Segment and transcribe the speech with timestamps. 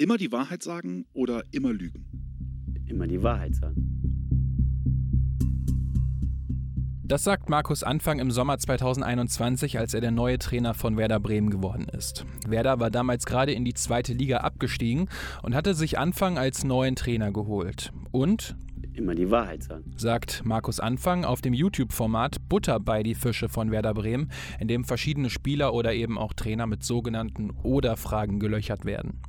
[0.00, 2.06] Immer die Wahrheit sagen oder immer lügen?
[2.86, 3.84] Immer die Wahrheit sagen.
[7.02, 11.50] Das sagt Markus Anfang im Sommer 2021, als er der neue Trainer von Werder Bremen
[11.50, 12.24] geworden ist.
[12.46, 15.08] Werder war damals gerade in die zweite Liga abgestiegen
[15.42, 17.92] und hatte sich Anfang als neuen Trainer geholt.
[18.12, 18.56] Und
[18.92, 19.92] immer die Wahrheit sagen.
[19.96, 24.30] Sagt Markus Anfang auf dem YouTube-Format Butter bei die Fische von Werder Bremen,
[24.60, 29.20] in dem verschiedene Spieler oder eben auch Trainer mit sogenannten Oder-Fragen gelöchert werden.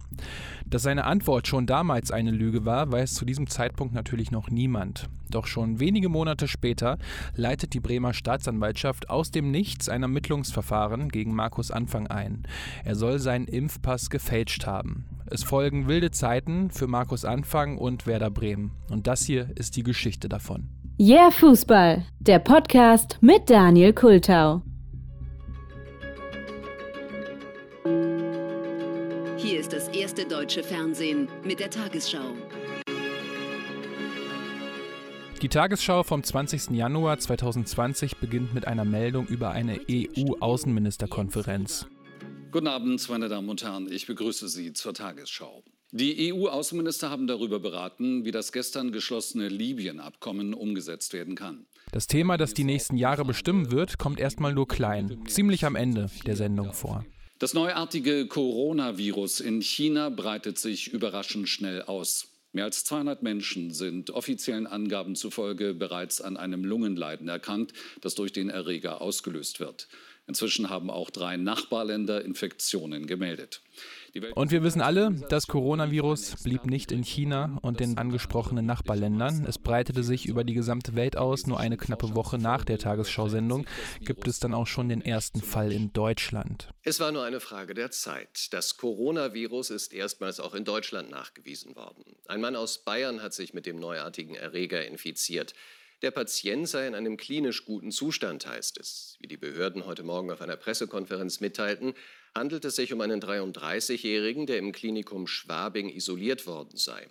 [0.65, 5.09] Dass seine Antwort schon damals eine Lüge war, weiß zu diesem Zeitpunkt natürlich noch niemand.
[5.30, 6.98] Doch schon wenige Monate später
[7.35, 12.44] leitet die Bremer Staatsanwaltschaft aus dem Nichts ein Ermittlungsverfahren gegen Markus Anfang ein.
[12.84, 15.05] Er soll seinen Impfpass gefälscht haben.
[15.27, 18.72] Es folgen wilde Zeiten für Markus Anfang und Werder Bremen.
[18.89, 20.70] Und das hier ist die Geschichte davon.
[20.99, 24.63] Yeah Fußball, der Podcast mit Daniel Kultau.
[30.20, 32.34] Erste deutsche Fernsehen mit der Tagesschau.
[35.42, 36.72] Die Tagesschau vom 20.
[36.72, 41.88] Januar 2020 beginnt mit einer Meldung über eine EU-Außenministerkonferenz.
[42.52, 43.89] Guten Abend, meine Damen und Herren.
[43.89, 45.64] Ich begrüße Sie zur Tagesschau.
[45.92, 51.66] Die EU-Außenminister haben darüber beraten, wie das gestern geschlossene Libyen-Abkommen umgesetzt werden kann.
[51.94, 56.11] Das Thema, das die nächsten Jahre bestimmen wird, kommt erstmal nur klein, ziemlich am Ende
[56.26, 57.06] der Sendung vor.
[57.40, 62.28] Das neuartige Coronavirus in China breitet sich überraschend schnell aus.
[62.52, 68.34] Mehr als 200 Menschen sind offiziellen Angaben zufolge bereits an einem Lungenleiden erkrankt, das durch
[68.34, 69.88] den Erreger ausgelöst wird.
[70.28, 73.62] Inzwischen haben auch drei Nachbarländer Infektionen gemeldet.
[74.35, 79.45] Und wir wissen alle, das Coronavirus blieb nicht in China und den angesprochenen Nachbarländern.
[79.45, 81.47] Es breitete sich über die gesamte Welt aus.
[81.47, 83.65] Nur eine knappe Woche nach der Tagesschau-Sendung
[84.02, 86.69] gibt es dann auch schon den ersten Fall in Deutschland.
[86.83, 88.52] Es war nur eine Frage der Zeit.
[88.52, 92.15] Das Coronavirus ist erstmals auch in Deutschland nachgewiesen worden.
[92.27, 95.53] Ein Mann aus Bayern hat sich mit dem neuartigen Erreger infiziert.
[96.02, 99.17] Der Patient sei in einem klinisch guten Zustand, heißt es.
[99.19, 101.93] Wie die Behörden heute Morgen auf einer Pressekonferenz mitteilten,
[102.39, 107.05] handelt es sich um einen 33-Jährigen, der im Klinikum Schwabing isoliert worden sei.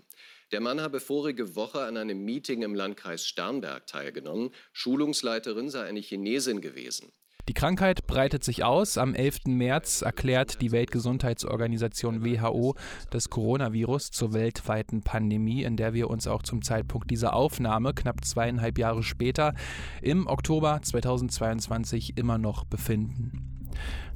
[0.53, 4.51] Der Mann habe vorige Woche an einem Meeting im Landkreis Starnberg teilgenommen.
[4.73, 7.13] Schulungsleiterin sei eine Chinesin gewesen.
[7.47, 8.97] Die Krankheit breitet sich aus.
[8.97, 9.47] Am 11.
[9.47, 12.75] März erklärt die Weltgesundheitsorganisation WHO
[13.11, 18.25] das Coronavirus zur weltweiten Pandemie, in der wir uns auch zum Zeitpunkt dieser Aufnahme, knapp
[18.25, 19.55] zweieinhalb Jahre später,
[20.01, 23.48] im Oktober 2022 immer noch befinden.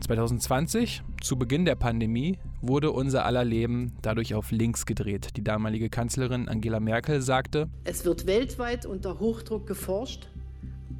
[0.00, 5.36] 2020, zu Beginn der Pandemie, wurde unser aller Leben dadurch auf links gedreht.
[5.36, 10.28] Die damalige Kanzlerin Angela Merkel sagte, Es wird weltweit unter Hochdruck geforscht,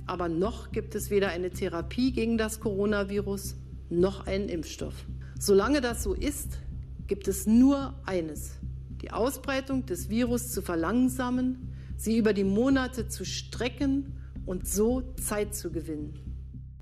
[0.07, 3.57] aber noch gibt es weder eine Therapie gegen das Coronavirus
[3.91, 4.95] noch einen Impfstoff.
[5.39, 6.59] Solange das so ist,
[7.07, 8.59] gibt es nur eines,
[9.03, 14.15] die Ausbreitung des Virus zu verlangsamen, sie über die Monate zu strecken
[14.47, 16.15] und so Zeit zu gewinnen.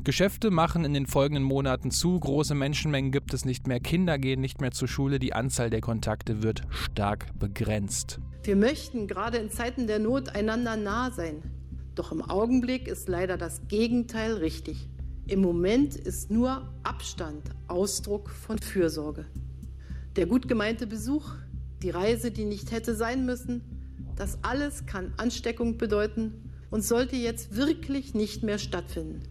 [0.03, 4.41] Geschäfte machen in den folgenden Monaten zu, große Menschenmengen gibt es nicht mehr, Kinder gehen
[4.41, 8.19] nicht mehr zur Schule, die Anzahl der Kontakte wird stark begrenzt.
[8.43, 11.43] Wir möchten gerade in Zeiten der Not einander nah sein.
[11.95, 14.89] Doch im Augenblick ist leider das Gegenteil richtig.
[15.27, 19.27] Im Moment ist nur Abstand Ausdruck von Fürsorge.
[20.17, 21.35] Der gut gemeinte Besuch,
[21.83, 23.63] die Reise, die nicht hätte sein müssen,
[24.17, 29.23] das alles kann Ansteckung bedeuten und sollte jetzt wirklich nicht mehr stattfinden.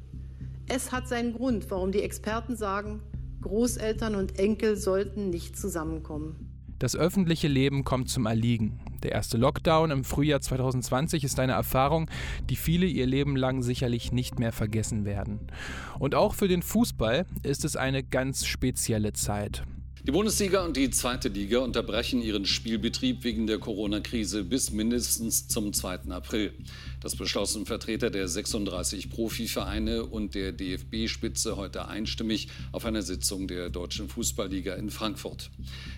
[0.72, 3.02] Es hat seinen Grund, warum die Experten sagen,
[3.41, 6.50] Großeltern und Enkel sollten nicht zusammenkommen.
[6.78, 8.79] Das öffentliche Leben kommt zum Erliegen.
[9.02, 12.08] Der erste Lockdown im Frühjahr 2020 ist eine Erfahrung,
[12.52, 15.40] die viele ihr Leben lang sicherlich nicht mehr vergessen werden.
[15.97, 19.63] Und auch für den Fußball ist es eine ganz spezielle Zeit.
[20.09, 25.72] Die Bundesliga und die zweite Liga unterbrechen ihren Spielbetrieb wegen der Corona-Krise bis mindestens zum
[25.72, 26.09] 2.
[26.09, 26.52] April.
[27.00, 33.70] Das beschlossen Vertreter der 36 Profivereine und der DFB-Spitze heute einstimmig auf einer Sitzung der
[33.70, 35.52] Deutschen Fußballliga in Frankfurt.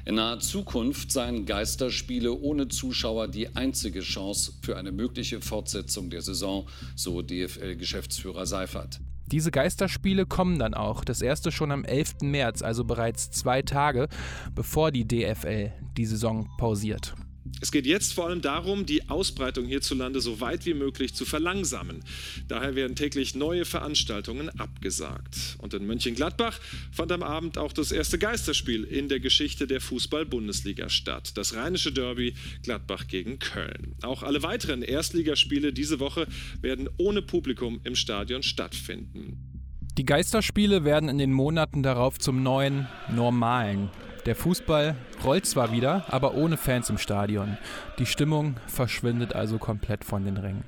[0.04, 6.22] In naher Zukunft seien Geisterspiele ohne Zuschauer die einzige Chance für eine mögliche Fortsetzung der
[6.22, 6.68] Saison,
[6.98, 9.00] so DFL-Geschäftsführer Seifert.
[9.32, 11.06] Diese Geisterspiele kommen dann auch.
[11.06, 12.16] Das erste schon am 11.
[12.22, 14.10] März, also bereits zwei Tage,
[14.54, 17.16] bevor die DFL die Saison pausiert.
[17.60, 22.04] Es geht jetzt vor allem darum, die Ausbreitung hierzulande so weit wie möglich zu verlangsamen.
[22.48, 25.58] Daher werden täglich neue Veranstaltungen abgesagt.
[25.60, 26.60] Und in Mönchengladbach
[26.92, 31.34] fand am Abend auch das erste Geisterspiel in der Geschichte der Fußball-Bundesliga statt.
[31.36, 32.34] Das rheinische Derby
[32.64, 33.96] Gladbach gegen Köln.
[34.02, 36.28] Auch alle weiteren Erstligaspiele diese Woche
[36.62, 39.52] werden ohne Publikum im Stadion stattfinden.
[39.98, 43.90] Die Geisterspiele werden in den Monaten darauf zum neuen Normalen.
[44.28, 47.58] Der Fußball rollt zwar wieder, aber ohne Fans im Stadion.
[47.98, 50.64] Die Stimmung verschwindet also komplett von den Rängen.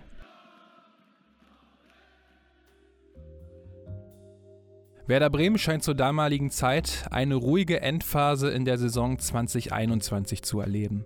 [5.05, 11.05] Werder Bremen scheint zur damaligen Zeit eine ruhige Endphase in der Saison 2021 zu erleben.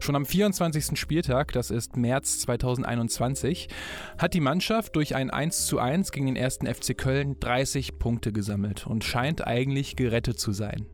[0.00, 1.00] Schon am 24.
[1.00, 3.68] Spieltag, das ist März 2021,
[4.18, 9.02] hat die Mannschaft durch ein 1:1 gegen den ersten FC Köln 30 Punkte gesammelt und
[9.02, 10.86] scheint eigentlich gerettet zu sein.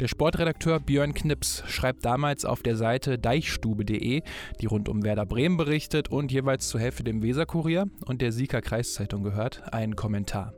[0.00, 4.22] Der Sportredakteur Björn Knips schreibt damals auf der Seite deichstube.de,
[4.60, 8.60] die rund um Werder Bremen berichtet und jeweils zur Hälfte dem Weserkurier und der Sieger
[8.60, 10.54] Kreiszeitung gehört, einen Kommentar.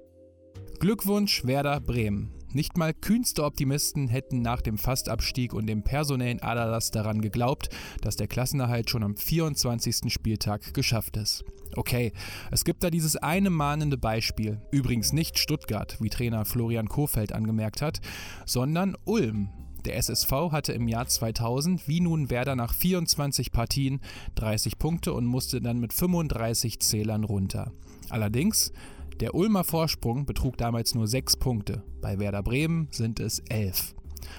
[0.80, 2.32] Glückwunsch Werder Bremen.
[2.54, 7.68] Nicht mal kühnste Optimisten hätten nach dem Fastabstieg und dem personellen Aderlass daran geglaubt,
[8.00, 10.12] dass der Klassenerhalt schon am 24.
[10.12, 11.44] Spieltag geschafft ist.
[11.74, 12.12] Okay,
[12.52, 17.82] es gibt da dieses eine mahnende Beispiel, übrigens nicht Stuttgart, wie Trainer Florian Kofeld angemerkt
[17.82, 18.00] hat,
[18.46, 19.48] sondern Ulm.
[19.84, 24.00] Der SSV hatte im Jahr 2000 wie nun Werder nach 24 Partien
[24.36, 27.72] 30 Punkte und musste dann mit 35 Zählern runter.
[28.10, 28.72] Allerdings
[29.20, 33.94] der Ulmer Vorsprung betrug damals nur sechs Punkte, bei Werder Bremen sind es elf.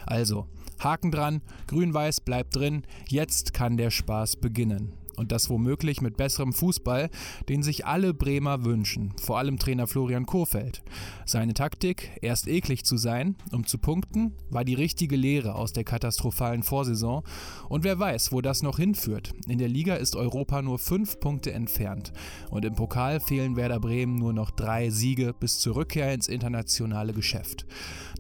[0.06, 0.48] Also,
[0.80, 4.94] Haken dran, Grün-Weiß bleibt drin, jetzt kann der Spaß beginnen.
[5.18, 7.10] Und das womöglich mit besserem Fußball,
[7.50, 10.84] den sich alle Bremer wünschen, vor allem Trainer Florian Kohfeldt.
[11.26, 15.84] Seine Taktik, erst eklig zu sein, um zu punkten, war die richtige Lehre aus der
[15.84, 17.24] katastrophalen Vorsaison.
[17.70, 19.34] Und wer weiß, wo das noch hinführt.
[19.48, 22.12] In der Liga ist Europa nur fünf Punkte entfernt.
[22.50, 27.14] Und im Pokal fehlen Werder Bremen nur noch drei Siege bis zur Rückkehr ins internationale
[27.14, 27.66] Geschäft.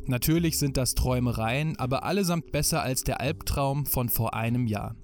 [0.07, 4.95] Natürlich sind das Träumereien, aber allesamt besser als der Albtraum von vor einem Jahr.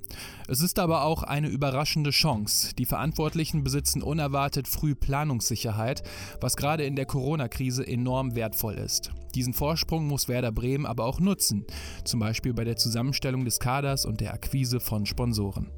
[0.48, 2.76] Es ist aber auch eine überraschende Chance.
[2.76, 6.04] Die Verantwortlichen besitzen unerwartet früh Planungssicherheit,
[6.40, 9.12] was gerade in der Corona-Krise enorm wertvoll ist.
[9.36, 11.66] Diesen Vorsprung muss Werder Bremen aber auch nutzen,
[12.04, 15.72] zum Beispiel bei der Zusammenstellung des Kaders und der Akquise von Sponsoren.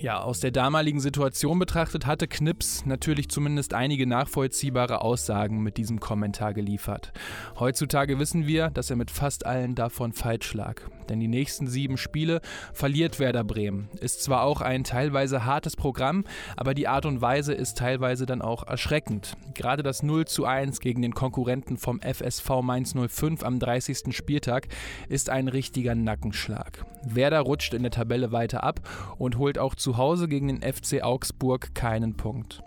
[0.00, 5.98] Ja, aus der damaligen Situation betrachtet hatte Knips natürlich zumindest einige nachvollziehbare Aussagen mit diesem
[5.98, 7.12] Kommentar geliefert.
[7.58, 10.82] Heutzutage wissen wir, dass er mit fast allen davon falsch lag.
[11.08, 12.40] Denn die nächsten sieben Spiele
[12.72, 13.88] verliert Werder Bremen.
[14.00, 16.24] Ist zwar auch ein teilweise hartes Programm,
[16.56, 19.36] aber die Art und Weise ist teilweise dann auch erschreckend.
[19.54, 24.14] Gerade das 0 zu 1 gegen den Konkurrenten vom FSV Mainz 05 am 30.
[24.14, 24.68] Spieltag
[25.08, 26.84] ist ein richtiger Nackenschlag.
[27.02, 28.80] Werder rutscht in der Tabelle weiter ab
[29.18, 32.62] und holt auch zu zu Hause gegen den FC Augsburg keinen Punkt.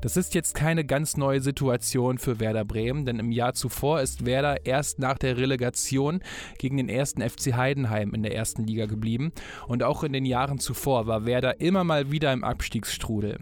[0.00, 4.24] Das ist jetzt keine ganz neue Situation für Werder Bremen, denn im Jahr zuvor ist
[4.24, 6.22] Werder erst nach der Relegation
[6.56, 9.30] gegen den ersten FC Heidenheim in der ersten Liga geblieben
[9.66, 13.36] und auch in den Jahren zuvor war Werder immer mal wieder im Abstiegsstrudel.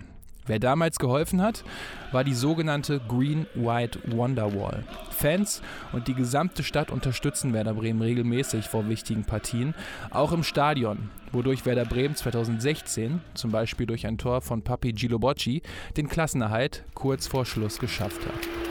[0.46, 1.64] Wer damals geholfen hat,
[2.12, 4.84] war die sogenannte Green White Wonderwall.
[5.10, 5.60] Fans
[5.92, 9.74] und die gesamte Stadt unterstützen Werder Bremen regelmäßig vor wichtigen Partien,
[10.10, 15.62] auch im Stadion, wodurch Werder Bremen 2016, zum Beispiel durch ein Tor von Papi Gilobocci,
[15.96, 18.65] den Klassenerhalt kurz vor Schluss geschafft hat.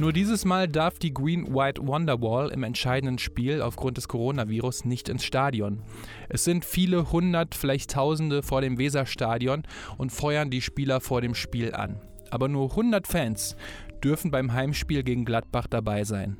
[0.00, 5.24] Nur dieses Mal darf die Green-White Wonderwall im entscheidenden Spiel aufgrund des Coronavirus nicht ins
[5.24, 5.82] Stadion.
[6.28, 9.64] Es sind viele hundert, vielleicht tausende vor dem Weserstadion
[9.96, 12.00] und feuern die Spieler vor dem Spiel an.
[12.30, 13.56] Aber nur 100 Fans
[14.04, 16.36] dürfen beim Heimspiel gegen Gladbach dabei sein.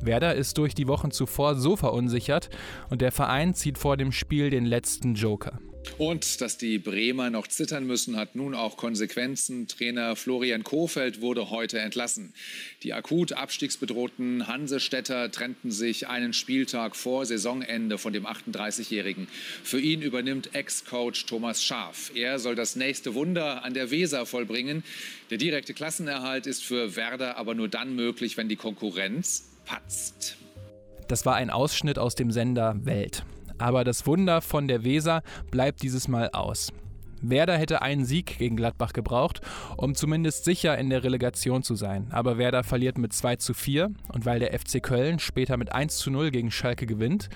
[0.00, 2.48] Werder ist durch die Wochen zuvor so verunsichert
[2.88, 5.58] und der Verein zieht vor dem Spiel den letzten Joker.
[5.98, 9.68] Und dass die Bremer noch zittern müssen, hat nun auch Konsequenzen.
[9.68, 12.34] Trainer Florian Kofeld wurde heute entlassen.
[12.82, 19.28] Die akut abstiegsbedrohten Hansestädter trennten sich einen Spieltag vor Saisonende von dem 38-Jährigen.
[19.62, 22.10] Für ihn übernimmt Ex-Coach Thomas Schaaf.
[22.14, 24.82] Er soll das nächste Wunder an der Weser vollbringen.
[25.30, 30.36] Der direkte Klassenerhalt ist für Werder aber nur dann möglich, wenn die Konkurrenz patzt.
[31.08, 33.24] Das war ein Ausschnitt aus dem Sender Welt.
[33.58, 36.72] Aber das Wunder von der Weser bleibt dieses Mal aus.
[37.30, 39.40] Werder hätte einen Sieg gegen Gladbach gebraucht,
[39.76, 42.08] um zumindest sicher in der Relegation zu sein.
[42.10, 45.96] Aber Werder verliert mit 2 zu 4 und weil der FC Köln später mit 1
[45.98, 47.28] zu 0 gegen Schalke gewinnt,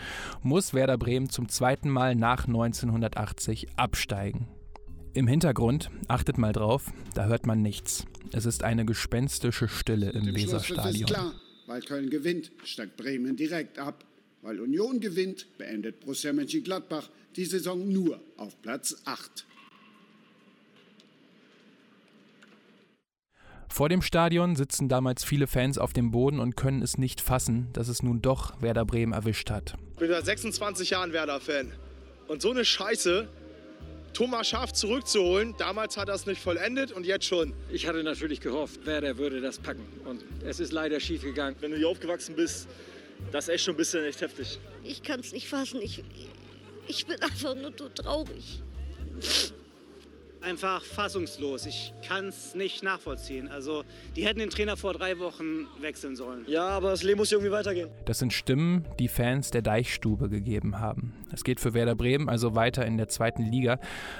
[0.42, 4.48] muss Werder Bremen zum zweiten Mal nach 1980 absteigen.
[5.14, 8.04] Im Hintergrund, achtet mal drauf, da hört man nichts.
[8.32, 11.06] Es ist eine gespenstische Stille im Weserstadion.
[11.06, 11.32] Klar,
[11.66, 14.04] weil Köln gewinnt, steigt Bremen direkt ab.
[14.42, 19.47] Weil Union gewinnt, beendet Borussia Mönchengladbach die Saison nur auf Platz 8.
[23.68, 27.68] Vor dem Stadion sitzen damals viele Fans auf dem Boden und können es nicht fassen,
[27.75, 29.75] dass es nun doch Werder Bremen erwischt hat.
[29.92, 31.73] Ich bin seit 26 Jahren Werder-Fan.
[32.26, 33.28] Und so eine Scheiße,
[34.14, 37.52] Thomas Schaaf zurückzuholen, damals hat er es nicht vollendet und jetzt schon.
[37.71, 39.87] Ich hatte natürlich gehofft, Werder würde das packen.
[40.07, 41.54] Und es ist leider schief gegangen.
[41.61, 42.68] Wenn du hier aufgewachsen bist,
[43.32, 44.58] das ist echt schon ein bisschen echt heftig.
[44.84, 45.80] Ich kann es nicht fassen.
[45.82, 46.02] Ich,
[46.87, 48.62] ich bin einfach nur so traurig
[50.42, 51.66] einfach fassungslos.
[51.66, 53.49] Ich kann es nicht nachvollziehen.
[53.49, 53.85] Also,
[54.16, 56.45] die hätten den Trainer vor drei Wochen wechseln sollen.
[56.47, 57.88] Ja, aber das Leben muss irgendwie weitergehen.
[58.04, 61.14] Das sind Stimmen, die Fans der Deichstube gegeben haben.
[61.33, 63.78] Es geht für Werder Bremen also weiter in der zweiten Liga.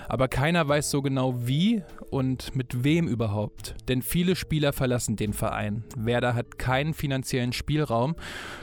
[0.09, 3.75] Aber keiner weiß so genau wie und mit wem überhaupt.
[3.89, 5.85] Denn viele Spieler verlassen den Verein.
[5.97, 8.17] Werder hat keinen finanziellen Spielraum.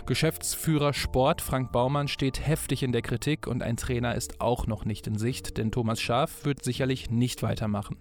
[0.06, 4.86] Geschäftsführer Sport Frank Baumann steht heftig in der Kritik und ein Trainer ist auch noch
[4.86, 7.96] nicht in Sicht, denn Thomas Schaaf wird sicherlich nicht weitermachen.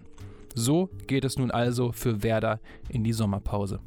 [0.55, 2.59] So geht es nun also für Werder
[2.89, 3.79] in die Sommerpause.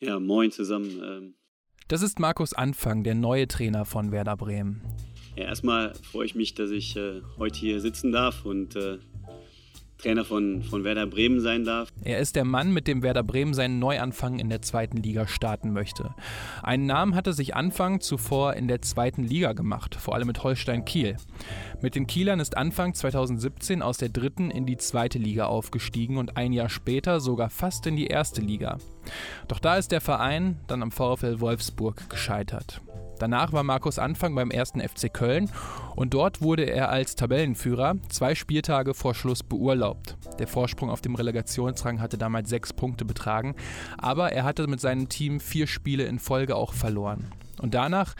[0.00, 1.00] Ja, moin zusammen.
[1.02, 1.34] Ähm.
[1.86, 4.82] Das ist Markus Anfang, der neue Trainer von Werder Bremen.
[5.36, 8.98] Ja, erstmal freue ich mich, dass ich äh, heute hier sitzen darf und äh,
[10.02, 11.88] Trainer von, von Werder Bremen sein darf.
[12.02, 15.72] Er ist der Mann, mit dem Werder Bremen seinen Neuanfang in der zweiten Liga starten
[15.72, 16.14] möchte.
[16.62, 20.84] Einen Namen hatte sich Anfang zuvor in der zweiten Liga gemacht, vor allem mit Holstein
[20.84, 21.16] Kiel.
[21.80, 26.36] Mit den Kielern ist Anfang 2017 aus der dritten in die zweite Liga aufgestiegen und
[26.36, 28.78] ein Jahr später sogar fast in die erste Liga.
[29.46, 32.80] Doch da ist der Verein dann am VfL Wolfsburg gescheitert.
[33.22, 35.48] Danach war Markus Anfang beim ersten FC Köln
[35.94, 40.16] und dort wurde er als Tabellenführer zwei Spieltage vor Schluss beurlaubt.
[40.40, 43.54] Der Vorsprung auf dem Relegationsrang hatte damals sechs Punkte betragen,
[43.96, 47.28] aber er hatte mit seinem Team vier Spiele in Folge auch verloren.
[47.60, 48.16] Und danach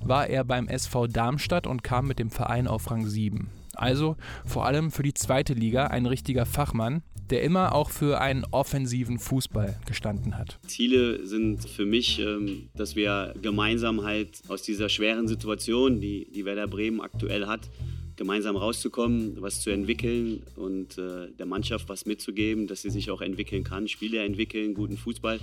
[0.00, 3.50] war er beim SV Darmstadt und kam mit dem Verein auf Rang 7.
[3.74, 8.44] Also vor allem für die zweite Liga ein richtiger Fachmann, der immer auch für einen
[8.50, 10.58] offensiven Fußball gestanden hat.
[10.66, 16.44] Ziele sind für mich, ähm, dass wir gemeinsam halt aus dieser schweren Situation, die, die
[16.44, 17.68] Werder Bremen aktuell hat,
[18.16, 23.20] gemeinsam rauszukommen, was zu entwickeln und äh, der Mannschaft was mitzugeben, dass sie sich auch
[23.20, 25.38] entwickeln kann, Spiele entwickeln, guten Fußball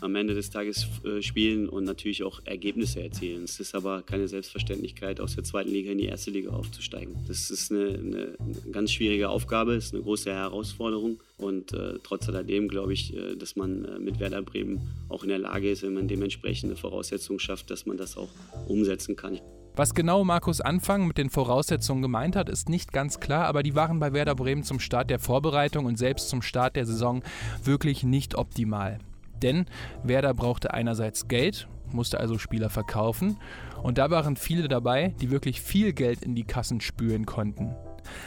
[0.00, 3.44] am Ende des Tages äh, spielen und natürlich auch Ergebnisse erzielen.
[3.44, 7.14] Es ist aber keine Selbstverständlichkeit, aus der zweiten Liga in die erste Liga aufzusteigen.
[7.28, 12.28] Das ist eine, eine, eine ganz schwierige Aufgabe, ist eine große Herausforderung und äh, trotz
[12.28, 15.82] alledem glaube ich, äh, dass man äh, mit Werder Bremen auch in der Lage ist,
[15.82, 18.28] wenn man dementsprechende Voraussetzungen schafft, dass man das auch
[18.68, 19.40] umsetzen kann.
[19.76, 23.74] Was genau Markus Anfang mit den Voraussetzungen gemeint hat, ist nicht ganz klar, aber die
[23.74, 27.22] waren bei Werder Bremen zum Start der Vorbereitung und selbst zum Start der Saison
[27.62, 29.00] wirklich nicht optimal.
[29.42, 29.66] Denn
[30.02, 33.36] Werder brauchte einerseits Geld, musste also Spieler verkaufen
[33.82, 37.76] und da waren viele dabei, die wirklich viel Geld in die Kassen spülen konnten.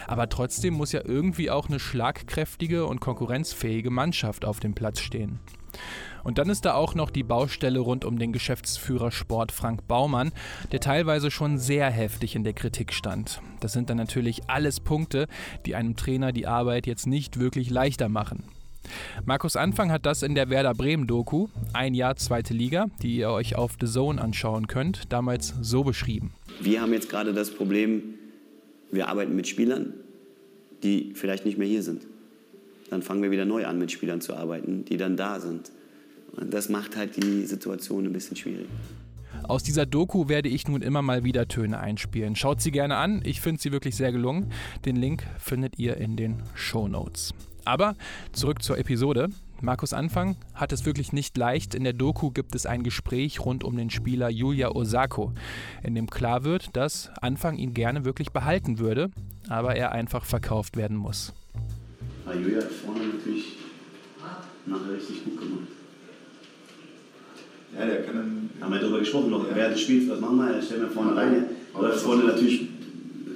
[0.08, 5.40] Aber trotzdem muss ja irgendwie auch eine schlagkräftige und konkurrenzfähige Mannschaft auf dem Platz stehen.
[6.24, 10.32] Und dann ist da auch noch die Baustelle rund um den Geschäftsführer Sport Frank Baumann,
[10.72, 13.42] der teilweise schon sehr heftig in der Kritik stand.
[13.62, 15.28] Das sind dann natürlich alles Punkte,
[15.66, 18.44] die einem Trainer die Arbeit jetzt nicht wirklich leichter machen.
[19.26, 23.30] Markus Anfang hat das in der Werder Bremen Doku, ein Jahr zweite Liga, die ihr
[23.30, 26.34] euch auf The Zone anschauen könnt, damals so beschrieben.
[26.62, 28.16] Wir haben jetzt gerade das Problem,
[28.92, 29.94] wir arbeiten mit Spielern,
[30.84, 32.08] die vielleicht nicht mehr hier sind.
[32.90, 35.72] Dann fangen wir wieder neu an, mit Spielern zu arbeiten, die dann da sind.
[36.36, 38.68] Und das macht halt die Situation ein bisschen schwierig.
[39.44, 42.36] Aus dieser Doku werde ich nun immer mal wieder Töne einspielen.
[42.36, 44.52] Schaut sie gerne an, ich finde sie wirklich sehr gelungen.
[44.86, 47.34] Den Link findet ihr in den Show Notes.
[47.66, 47.96] Aber
[48.32, 49.30] zurück zur Episode.
[49.62, 51.76] Markus Anfang hat es wirklich nicht leicht.
[51.76, 55.34] In der Doku gibt es ein Gespräch rund um den Spieler Julia Osako,
[55.84, 59.12] in dem klar wird, dass Anfang ihn gerne wirklich behalten würde,
[59.50, 61.34] aber er einfach verkauft werden muss.
[62.26, 63.58] Ja, Julia hat vorne natürlich
[64.66, 65.68] nachher richtig gut gemacht.
[67.78, 68.50] Ja, der kann dann.
[68.62, 70.56] Haben wir darüber gesprochen, noch während des Spiels, was machen wir?
[70.56, 71.46] Er stellt mir vorne rein.
[71.74, 72.68] Läuft vorne natürlich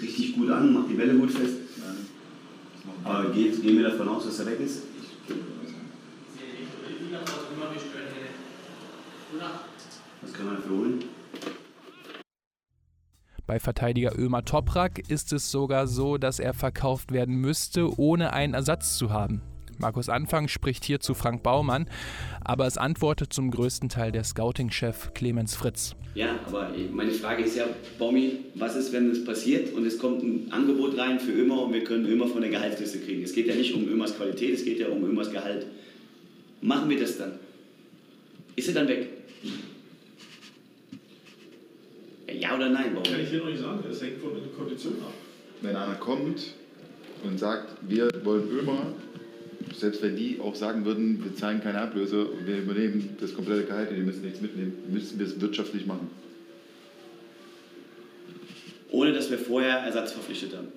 [0.02, 1.56] richtig gut an, macht die Bälle gut fest.
[3.04, 4.84] Aber geht, gehen wir davon aus, dass er weg ist?
[10.22, 10.63] Was kann man dafür holen?
[13.46, 18.54] Bei Verteidiger Ömer Toprak ist es sogar so, dass er verkauft werden müsste, ohne einen
[18.54, 19.42] Ersatz zu haben.
[19.78, 21.90] Markus Anfang spricht hier zu Frank Baumann,
[22.42, 25.96] aber es antwortet zum größten Teil der Scouting-Chef Clemens Fritz.
[26.16, 27.66] Ja, aber meine Frage ist ja,
[27.98, 31.74] Baumi, was ist, wenn es passiert und es kommt ein Angebot rein für Ömer und
[31.74, 33.24] wir können Ömer von der Gehaltsliste kriegen?
[33.24, 35.66] Es geht ja nicht um Ömers Qualität, es geht ja um Ömers Gehalt.
[36.62, 37.34] Machen wir das dann?
[38.56, 39.10] Ist er dann weg?
[42.44, 42.92] Ja oder nein?
[42.92, 43.04] Warum?
[43.04, 45.14] Kann ich hier noch nicht sagen, das hängt von den Konditionen ab.
[45.62, 46.42] Wenn einer kommt
[47.24, 48.88] und sagt, wir wollen Ömer,
[49.74, 53.64] selbst wenn die auch sagen würden, wir zahlen keine Ablöse und wir übernehmen das komplette
[53.64, 56.10] Gehalt und die müssen nichts mitnehmen, müssen wir es wirtschaftlich machen.
[58.92, 60.68] Ohne dass wir vorher Ersatz verpflichtet haben.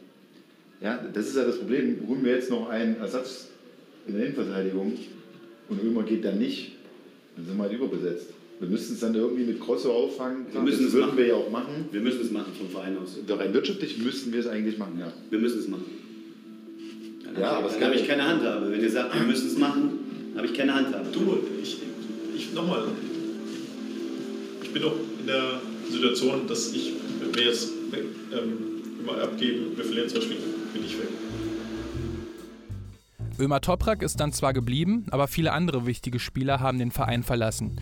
[0.81, 1.99] Ja, das ist ja das Problem.
[2.07, 3.49] Holen wir jetzt noch einen Ersatz
[4.07, 4.97] in der Innenverteidigung
[5.69, 6.77] und Ömer geht dann nicht,
[7.35, 8.29] dann sind wir halt überbesetzt.
[8.59, 10.47] Wir müssen es dann irgendwie mit Grosso auffangen.
[10.51, 11.19] Wir müssen das es würden machen.
[11.19, 11.89] wir ja auch machen.
[11.93, 13.17] Wir müssen es machen vom Verein aus.
[13.27, 15.13] Doch rein wirtschaftlich müssten wir es eigentlich machen, ja.
[15.31, 15.85] Wir müssen es machen.
[17.25, 18.71] Dann Ja, habe aber dann habe ich keine Handhabe.
[18.73, 19.99] Wenn ihr sagt, wir müssen es machen,
[20.37, 21.07] habe ich keine Handhabe.
[21.13, 21.79] Du, ich,
[22.35, 22.85] ich nochmal.
[24.63, 25.61] Ich bin doch in der
[25.91, 26.95] Situation, dass ich
[27.35, 30.41] mir jetzt ähm, immer abgeben, wir verlieren zwei Spiele,
[30.73, 31.09] bin ich weg.
[33.39, 37.77] Ömer Toprak ist dann zwar geblieben, aber viele andere wichtige Spieler haben den Verein verlassen.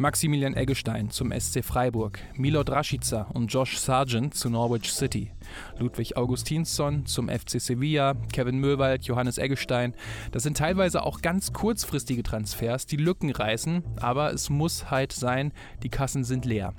[0.00, 5.30] Maximilian Eggestein zum SC Freiburg, Milot Rashica und Josh Sargent zu Norwich City,
[5.78, 9.94] Ludwig Augustinsson zum FC Sevilla, Kevin Möwald, Johannes Eggestein.
[10.32, 15.52] Das sind teilweise auch ganz kurzfristige Transfers, die Lücken reißen, aber es muss halt sein,
[15.82, 16.72] die Kassen sind leer.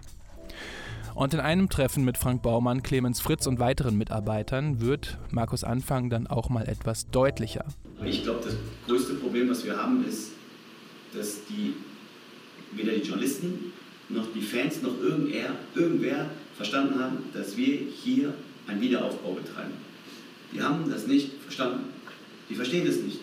[1.13, 6.10] Und in einem Treffen mit Frank Baumann, Clemens Fritz und weiteren Mitarbeitern wird Markus Anfang
[6.10, 7.66] dann auch mal etwas deutlicher.
[8.04, 8.56] Ich glaube, das
[8.88, 10.32] größte Problem, was wir haben, ist,
[11.13, 11.75] dass die,
[12.75, 13.74] weder die Journalisten
[14.10, 18.34] noch die Fans noch irgendwer, irgendwer verstanden haben, dass wir hier
[18.68, 19.74] einen Wiederaufbau betreiben.
[20.54, 21.86] Die haben das nicht verstanden.
[22.50, 23.20] Die verstehen das nicht.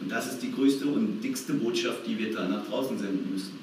[0.00, 3.58] Und das ist die größte und dickste Botschaft, die wir da nach draußen senden müssen.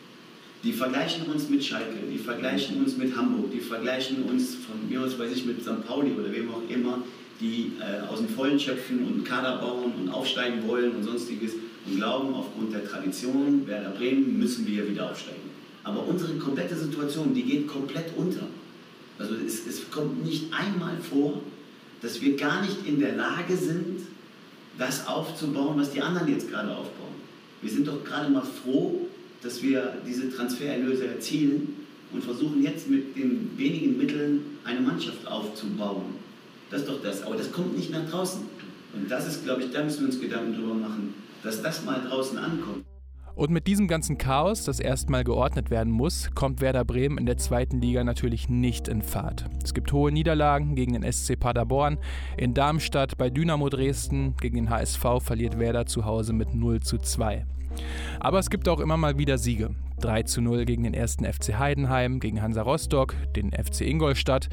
[0.64, 5.02] Die vergleichen uns mit Schalke, die vergleichen uns mit Hamburg, die vergleichen uns von mir
[5.02, 5.86] aus, weiß ich, mit St.
[5.88, 7.04] Pauli oder wem auch immer,
[7.40, 11.54] die äh, aus dem Vollen schöpfen und Kader bauen und aufsteigen wollen und sonstiges
[11.92, 15.50] und glauben, aufgrund der Tradition Werder Bremen müssen wir wieder aufsteigen.
[15.84, 18.48] Aber unsere komplette Situation, die geht komplett unter.
[19.18, 21.42] Also es, es kommt nicht einmal vor,
[22.02, 24.02] dass wir gar nicht in der Lage sind,
[24.78, 27.16] das aufzubauen, was die anderen jetzt gerade aufbauen.
[27.62, 29.08] Wir sind doch gerade mal froh,
[29.44, 31.76] dass wir diese Transfererlöse erzielen
[32.12, 36.16] und versuchen jetzt mit den wenigen Mitteln eine Mannschaft aufzubauen.
[36.70, 37.24] Das ist doch das.
[37.24, 38.42] Aber das kommt nicht nach draußen.
[38.94, 42.02] Und das ist, glaube ich, da müssen wir uns Gedanken drüber machen, dass das mal
[42.08, 42.86] draußen ankommt.
[43.34, 47.38] Und mit diesem ganzen Chaos, das erstmal geordnet werden muss, kommt Werder Bremen in der
[47.38, 49.46] zweiten Liga natürlich nicht in Fahrt.
[49.64, 51.98] Es gibt hohe Niederlagen gegen den SC Paderborn,
[52.38, 56.98] in Darmstadt bei Dynamo Dresden, gegen den HSV verliert Werder zu Hause mit 0 zu
[56.98, 57.46] 2.
[58.20, 59.74] Aber es gibt auch immer mal wieder Siege.
[60.02, 64.50] 3 zu 0 gegen den ersten FC Heidenheim, gegen Hansa Rostock, den FC Ingolstadt.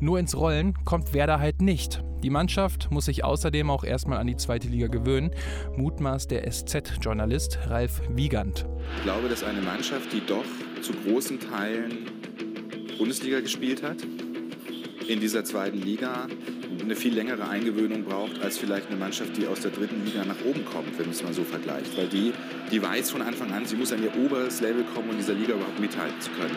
[0.00, 2.02] Nur ins Rollen kommt Werder halt nicht.
[2.22, 5.32] Die Mannschaft muss sich außerdem auch erstmal an die zweite Liga gewöhnen,
[5.76, 8.64] mutmaßt der SZ-Journalist Ralf Wiegand.
[8.98, 10.44] Ich glaube, dass eine Mannschaft, die doch
[10.82, 12.06] zu großen Teilen
[12.96, 13.96] Bundesliga gespielt hat,
[15.08, 16.28] in dieser zweiten Liga
[16.80, 20.40] eine viel längere Eingewöhnung braucht als vielleicht eine Mannschaft, die aus der dritten Liga nach
[20.44, 21.96] oben kommt, wenn man es mal so vergleicht.
[21.96, 22.32] Weil die,
[22.70, 25.34] die weiß von Anfang an, sie muss an ihr oberes Level kommen, um in dieser
[25.34, 26.56] Liga überhaupt mithalten zu können.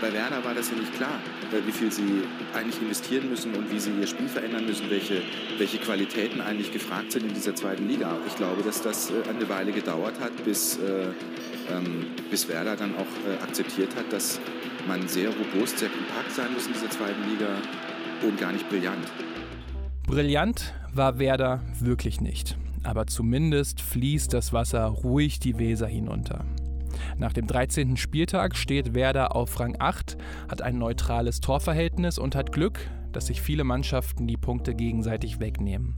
[0.00, 1.20] Bei Werder war das ja nicht klar,
[1.52, 2.22] äh, wie viel sie
[2.54, 5.20] eigentlich investieren müssen und wie sie ihr Spiel verändern müssen, welche,
[5.58, 8.16] welche Qualitäten eigentlich gefragt sind in dieser zweiten Liga.
[8.26, 11.08] Ich glaube, dass das äh, eine Weile gedauert hat, bis, äh,
[11.70, 14.40] ähm, bis Werder dann auch akzeptiert hat, dass
[14.88, 17.48] man sehr robust, sehr kompakt sein muss in dieser zweiten Liga
[18.22, 19.06] und gar nicht brillant.
[20.06, 22.56] Brillant war Werder wirklich nicht.
[22.82, 26.44] Aber zumindest fließt das Wasser ruhig die Weser hinunter.
[27.18, 27.96] Nach dem 13.
[27.96, 30.16] Spieltag steht Werder auf Rang 8,
[30.48, 32.78] hat ein neutrales Torverhältnis und hat Glück,
[33.12, 35.96] dass sich viele Mannschaften die Punkte gegenseitig wegnehmen.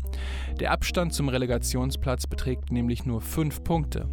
[0.60, 4.08] Der Abstand zum Relegationsplatz beträgt nämlich nur 5 Punkte.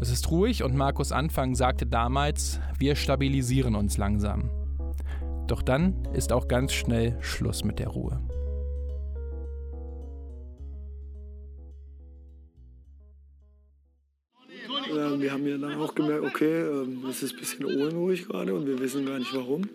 [0.00, 4.50] Es ist ruhig und Markus Anfang sagte damals, wir stabilisieren uns langsam.
[5.46, 8.20] Doch dann ist auch ganz schnell Schluss mit der Ruhe.
[14.88, 18.66] Wir haben ja dann auch gemerkt, okay, ähm, es ist ein bisschen unruhig gerade und
[18.66, 19.68] wir wissen gar nicht warum.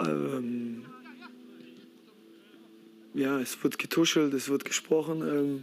[0.00, 0.84] Ähm,
[3.14, 5.22] ja, es wird getuschelt, es wird gesprochen.
[5.22, 5.62] Ähm,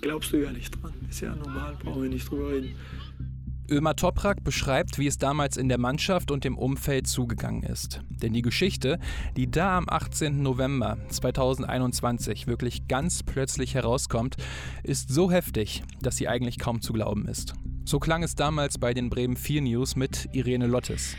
[0.00, 0.94] glaubst du ja nicht dran.
[1.08, 2.74] Ist ja normal, brauchen wir nicht drüber reden.
[3.70, 8.00] Ömer Toprak beschreibt, wie es damals in der Mannschaft und im Umfeld zugegangen ist.
[8.08, 8.98] Denn die Geschichte,
[9.36, 10.42] die da am 18.
[10.42, 14.36] November 2021 wirklich ganz plötzlich herauskommt,
[14.82, 17.54] ist so heftig, dass sie eigentlich kaum zu glauben ist.
[17.84, 21.16] So klang es damals bei den Bremen 4 News mit Irene Lottes.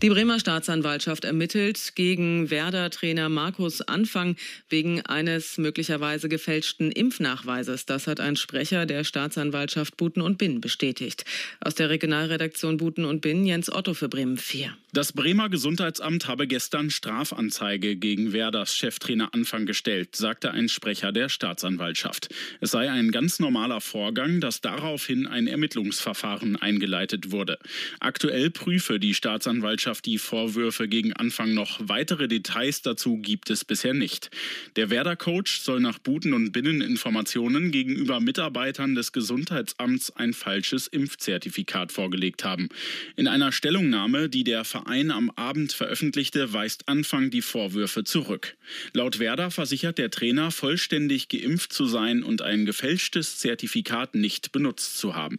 [0.00, 4.36] Die Bremer Staatsanwaltschaft ermittelt gegen Werder-Trainer Markus Anfang
[4.68, 7.84] wegen eines möglicherweise gefälschten Impfnachweises.
[7.84, 11.24] Das hat ein Sprecher der Staatsanwaltschaft Buten und Binn bestätigt.
[11.58, 14.72] Aus der Regionalredaktion Buten und Binn Jens Otto für Bremen 4.
[14.92, 21.28] Das Bremer Gesundheitsamt habe gestern Strafanzeige gegen Werders Cheftrainer Anfang gestellt, sagte ein Sprecher der
[21.28, 22.32] Staatsanwaltschaft.
[22.60, 27.58] Es sei ein ganz normaler Vorgang, dass daraufhin ein Ermittlungsverfahren eingeleitet wurde.
[27.98, 31.80] Aktuell prüfe die Staatsanwaltschaft die Vorwürfe gegen Anfang noch.
[31.82, 34.30] Weitere Details dazu gibt es bisher nicht.
[34.76, 42.44] Der Werder-Coach soll nach Buten und Binneninformationen gegenüber Mitarbeitern des Gesundheitsamts ein falsches Impfzertifikat vorgelegt
[42.44, 42.68] haben.
[43.16, 48.56] In einer Stellungnahme, die der Verein am Abend veröffentlichte, weist Anfang die Vorwürfe zurück.
[48.92, 54.98] Laut Werder versichert der Trainer, vollständig geimpft zu sein und ein gefälschtes Zertifikat nicht benutzt
[54.98, 55.38] zu haben.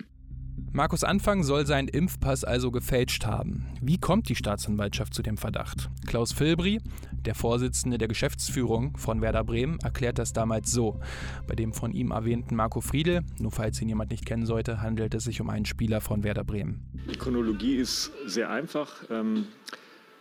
[0.71, 3.65] Markus Anfang soll seinen Impfpass also gefälscht haben.
[3.81, 5.89] Wie kommt die Staatsanwaltschaft zu dem Verdacht?
[6.05, 6.79] Klaus Filbri,
[7.25, 10.99] der Vorsitzende der Geschäftsführung von Werder Bremen, erklärt das damals so.
[11.47, 15.15] Bei dem von ihm erwähnten Marco Friedl, nur falls ihn jemand nicht kennen sollte, handelt
[15.15, 16.81] es sich um einen Spieler von Werder Bremen.
[17.11, 18.93] Die Chronologie ist sehr einfach.
[19.09, 19.47] Ähm,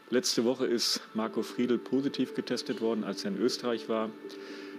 [0.08, 4.08] letzte Woche ist Marco Friedl positiv getestet worden, als er in Österreich war.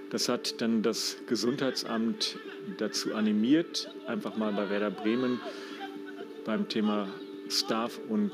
[0.09, 2.39] Das hat dann das Gesundheitsamt
[2.77, 5.39] dazu animiert, einfach mal bei Werder Bremen
[6.45, 7.07] beim Thema
[7.47, 8.31] Staff und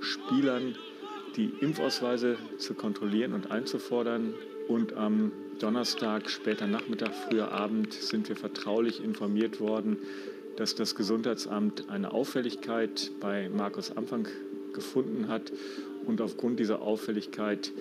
[0.00, 0.76] Spielern
[1.36, 4.34] die Impfausweise zu kontrollieren und einzufordern.
[4.68, 9.96] Und am Donnerstag, später Nachmittag, früher Abend sind wir vertraulich informiert worden,
[10.56, 14.28] dass das Gesundheitsamt eine Auffälligkeit bei Markus Anfang
[14.74, 15.50] gefunden hat
[16.04, 17.72] und aufgrund dieser Auffälligkeit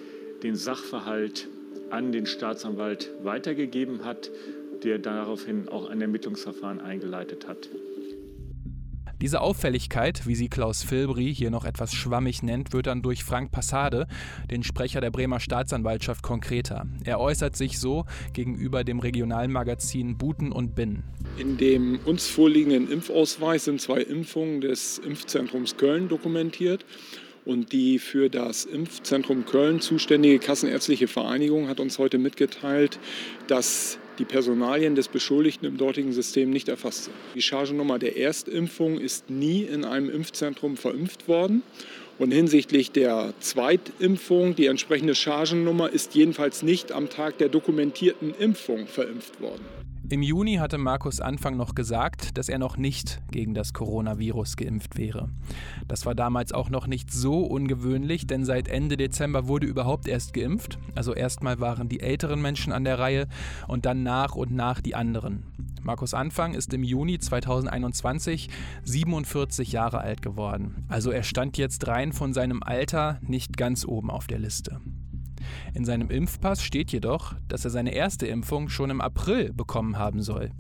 [0.42, 1.50] den Sachverhalt
[1.90, 4.32] an den Staatsanwalt weitergegeben hat,
[4.84, 7.70] der daraufhin auch ein Ermittlungsverfahren eingeleitet hat.
[9.22, 13.52] Diese Auffälligkeit, wie sie Klaus Filbri hier noch etwas schwammig nennt, wird dann durch Frank
[13.52, 14.08] Passade,
[14.52, 16.86] den Sprecher der Bremer Staatsanwaltschaft, konkreter.
[17.06, 21.04] Er äußert sich so gegenüber dem Regionalmagazin Buten und Binn.
[21.38, 26.86] In dem uns vorliegenden Impfausweis sind zwei Impfungen des Impfzentrums Köln dokumentiert.
[27.46, 33.00] Und die für das Impfzentrum Köln zuständige Kassenärztliche Vereinigung hat uns heute mitgeteilt,
[33.48, 37.16] dass die Personalien des Beschuldigten im dortigen System nicht erfasst sind.
[37.36, 41.64] Die Chargennummer der Erstimpfung ist nie in einem Impfzentrum verimpft worden.
[42.18, 48.88] Und hinsichtlich der Zweitimpfung, die entsprechende Chargennummer ist jedenfalls nicht am Tag der dokumentierten Impfung
[48.88, 49.85] verimpft worden.
[50.08, 54.98] Im Juni hatte Markus Anfang noch gesagt, dass er noch nicht gegen das Coronavirus geimpft
[54.98, 55.30] wäre.
[55.88, 60.36] Das war damals auch noch nicht so ungewöhnlich, denn seit Ende Dezember wurde überhaupt erst
[60.36, 60.78] geimpft.
[60.94, 63.28] Also erstmal waren die älteren Menschen an der Reihe
[63.68, 65.44] und dann nach und nach die anderen.
[65.82, 68.50] Markus Anfang ist im Juni 2021
[68.84, 70.86] 47 Jahre alt geworden.
[70.88, 74.82] Also er stand jetzt rein von seinem Alter nicht ganz oben auf der Liste.
[75.74, 80.22] In seinem Impfpass steht jedoch, dass er seine erste Impfung schon im April bekommen haben
[80.22, 80.52] soll.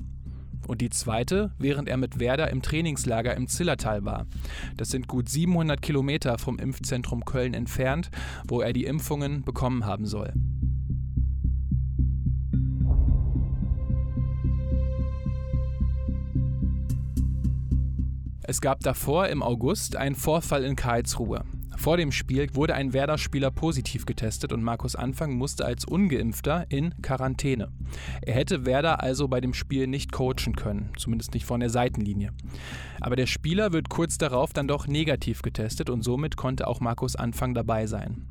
[0.67, 4.25] Und die zweite, während er mit Werder im Trainingslager im Zillertal war.
[4.77, 8.09] Das sind gut 700 Kilometer vom Impfzentrum Köln entfernt,
[8.47, 10.33] wo er die Impfungen bekommen haben soll.
[18.47, 21.43] Es gab davor im August einen Vorfall in Karlsruhe.
[21.77, 26.93] Vor dem Spiel wurde ein Werder-Spieler positiv getestet und Markus Anfang musste als Ungeimpfter in
[27.01, 27.71] Quarantäne.
[28.21, 32.31] Er hätte Werder also bei dem Spiel nicht coachen können, zumindest nicht von der Seitenlinie.
[33.01, 37.15] Aber der Spieler wird kurz darauf dann doch negativ getestet und somit konnte auch Markus
[37.15, 38.27] Anfang dabei sein.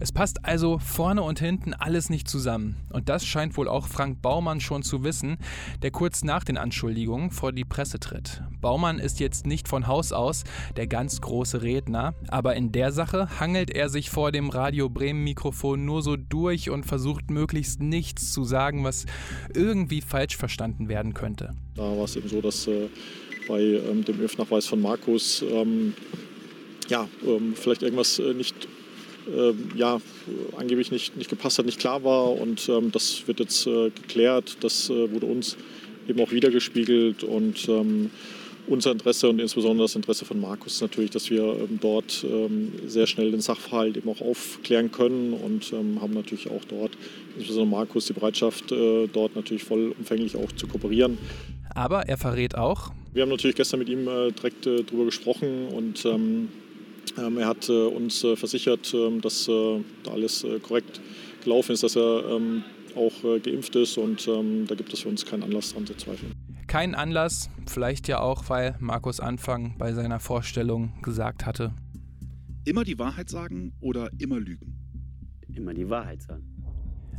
[0.00, 2.76] Es passt also vorne und hinten alles nicht zusammen.
[2.90, 5.38] Und das scheint wohl auch Frank Baumann schon zu wissen,
[5.82, 8.42] der kurz nach den Anschuldigungen vor die Presse tritt.
[8.60, 10.44] Baumann ist jetzt nicht von Haus aus
[10.76, 15.24] der ganz große Redner, aber in der Sache hangelt er sich vor dem Radio Bremen
[15.24, 19.06] Mikrofon nur so durch und versucht möglichst nichts zu sagen, was
[19.54, 21.54] irgendwie falsch verstanden werden könnte.
[21.74, 22.88] Da war es eben so, dass äh,
[23.46, 25.94] bei ähm, dem Impfnachweis von Markus ähm,
[26.88, 28.68] ja, ähm, vielleicht irgendwas äh, nicht
[29.34, 30.00] ähm, ja,
[30.56, 34.58] angeblich nicht, nicht gepasst hat, nicht klar war und ähm, das wird jetzt äh, geklärt.
[34.60, 35.56] Das äh, wurde uns
[36.08, 38.10] eben auch wiedergespiegelt und ähm,
[38.68, 42.72] unser Interesse und insbesondere das Interesse von Markus ist natürlich, dass wir ähm, dort ähm,
[42.86, 46.92] sehr schnell den Sachverhalt eben auch aufklären können und ähm, haben natürlich auch dort,
[47.36, 51.18] insbesondere Markus, die Bereitschaft, äh, dort natürlich vollumfänglich auch zu kooperieren.
[51.74, 52.90] Aber er verrät auch.
[53.12, 56.48] Wir haben natürlich gestern mit ihm äh, direkt äh, darüber gesprochen und ähm,
[57.18, 61.00] ähm, er hat äh, uns äh, versichert, ähm, dass äh, da alles korrekt
[61.42, 62.40] gelaufen ist, dass er
[62.96, 66.37] auch geimpft ist und da gibt es für uns keinen Anlass daran zu zweifeln.
[66.68, 71.72] Kein Anlass, vielleicht ja auch, weil Markus Anfang bei seiner Vorstellung gesagt hatte,
[72.66, 74.76] Immer die Wahrheit sagen oder immer lügen?
[75.48, 76.57] Immer die Wahrheit sagen.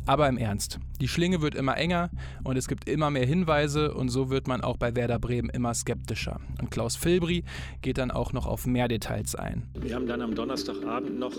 [0.06, 2.10] Aber im Ernst, die Schlinge wird immer enger
[2.42, 5.74] und es gibt immer mehr Hinweise und so wird man auch bei Werder Bremen immer
[5.74, 6.40] skeptischer.
[6.60, 7.44] Und Klaus Filbri
[7.82, 9.68] geht dann auch noch auf mehr Details ein.
[9.80, 11.34] Wir haben dann am Donnerstagabend noch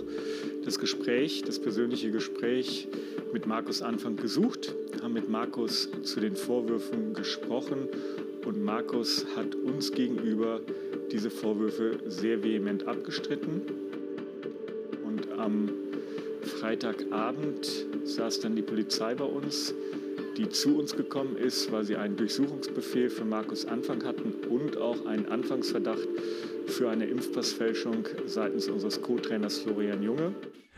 [0.63, 2.87] das Gespräch, das persönliche Gespräch
[3.33, 7.87] mit Markus Anfang gesucht, haben mit Markus zu den Vorwürfen gesprochen
[8.45, 10.61] und Markus hat uns gegenüber
[11.11, 13.61] diese Vorwürfe sehr vehement abgestritten.
[15.03, 15.69] Und am
[16.43, 19.73] Freitagabend saß dann die Polizei bei uns,
[20.37, 25.05] die zu uns gekommen ist, weil sie einen Durchsuchungsbefehl für Markus Anfang hatten und auch
[25.05, 26.07] einen Anfangsverdacht
[26.67, 30.33] für eine Impfpassfälschung seitens unseres Co-Trainers Florian Junge.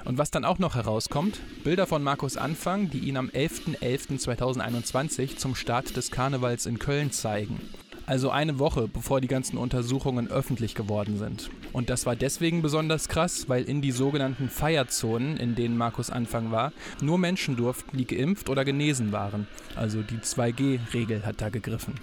[0.05, 5.55] Und was dann auch noch herauskommt, Bilder von Markus Anfang, die ihn am 11.11.2021 zum
[5.55, 7.61] Start des Karnevals in Köln zeigen.
[8.05, 11.49] Also eine Woche, bevor die ganzen Untersuchungen öffentlich geworden sind.
[11.71, 16.51] Und das war deswegen besonders krass, weil in die sogenannten Feierzonen, in denen Markus Anfang
[16.51, 19.47] war, nur Menschen durften, die geimpft oder genesen waren.
[19.77, 21.93] Also die 2G-Regel hat da gegriffen.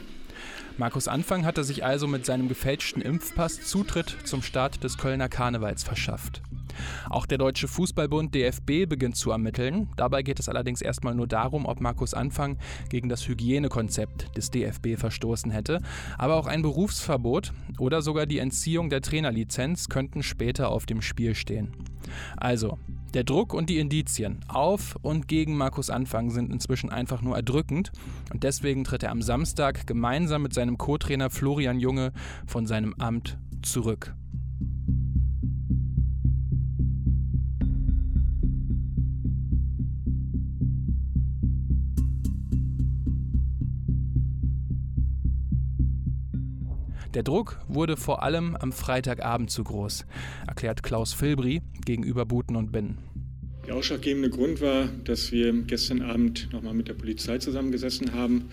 [0.78, 5.82] Markus Anfang hatte sich also mit seinem gefälschten Impfpass Zutritt zum Start des Kölner Karnevals
[5.82, 6.40] verschafft.
[7.08, 9.88] Auch der Deutsche Fußballbund DFB beginnt zu ermitteln.
[9.96, 14.96] Dabei geht es allerdings erstmal nur darum, ob Markus Anfang gegen das Hygienekonzept des DFB
[14.96, 15.80] verstoßen hätte.
[16.18, 21.34] Aber auch ein Berufsverbot oder sogar die Entziehung der Trainerlizenz könnten später auf dem Spiel
[21.34, 21.72] stehen.
[22.36, 22.78] Also,
[23.14, 27.90] der Druck und die Indizien auf und gegen Markus Anfang sind inzwischen einfach nur erdrückend
[28.32, 32.12] und deswegen tritt er am Samstag gemeinsam mit seinem Co-Trainer Florian Junge
[32.46, 34.14] von seinem Amt zurück.
[47.14, 50.06] Der Druck wurde vor allem am Freitagabend zu groß,
[50.46, 52.98] erklärt Klaus Filbri gegenüber Buten und Binnen.
[53.66, 58.50] Der ausschlaggebende Grund war, dass wir gestern Abend nochmal mit der Polizei zusammengesessen haben.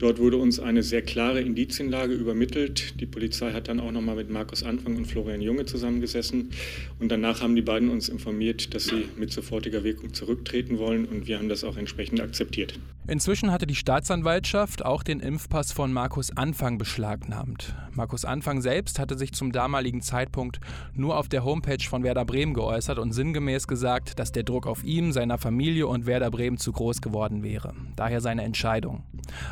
[0.00, 2.98] Dort wurde uns eine sehr klare Indizienlage übermittelt.
[2.98, 6.52] Die Polizei hat dann auch nochmal mit Markus Anfang und Florian Junge zusammengesessen.
[6.98, 11.04] Und danach haben die beiden uns informiert, dass sie mit sofortiger Wirkung zurücktreten wollen.
[11.04, 12.80] Und wir haben das auch entsprechend akzeptiert.
[13.08, 17.74] Inzwischen hatte die Staatsanwaltschaft auch den Impfpass von Markus Anfang beschlagnahmt.
[17.92, 20.60] Markus Anfang selbst hatte sich zum damaligen Zeitpunkt
[20.94, 24.84] nur auf der Homepage von Werder Bremen geäußert und sinngemäß gesagt, dass der Druck auf
[24.84, 27.74] ihm, seiner Familie und Werder Bremen zu groß geworden wäre.
[27.96, 29.02] Daher seine Entscheidung.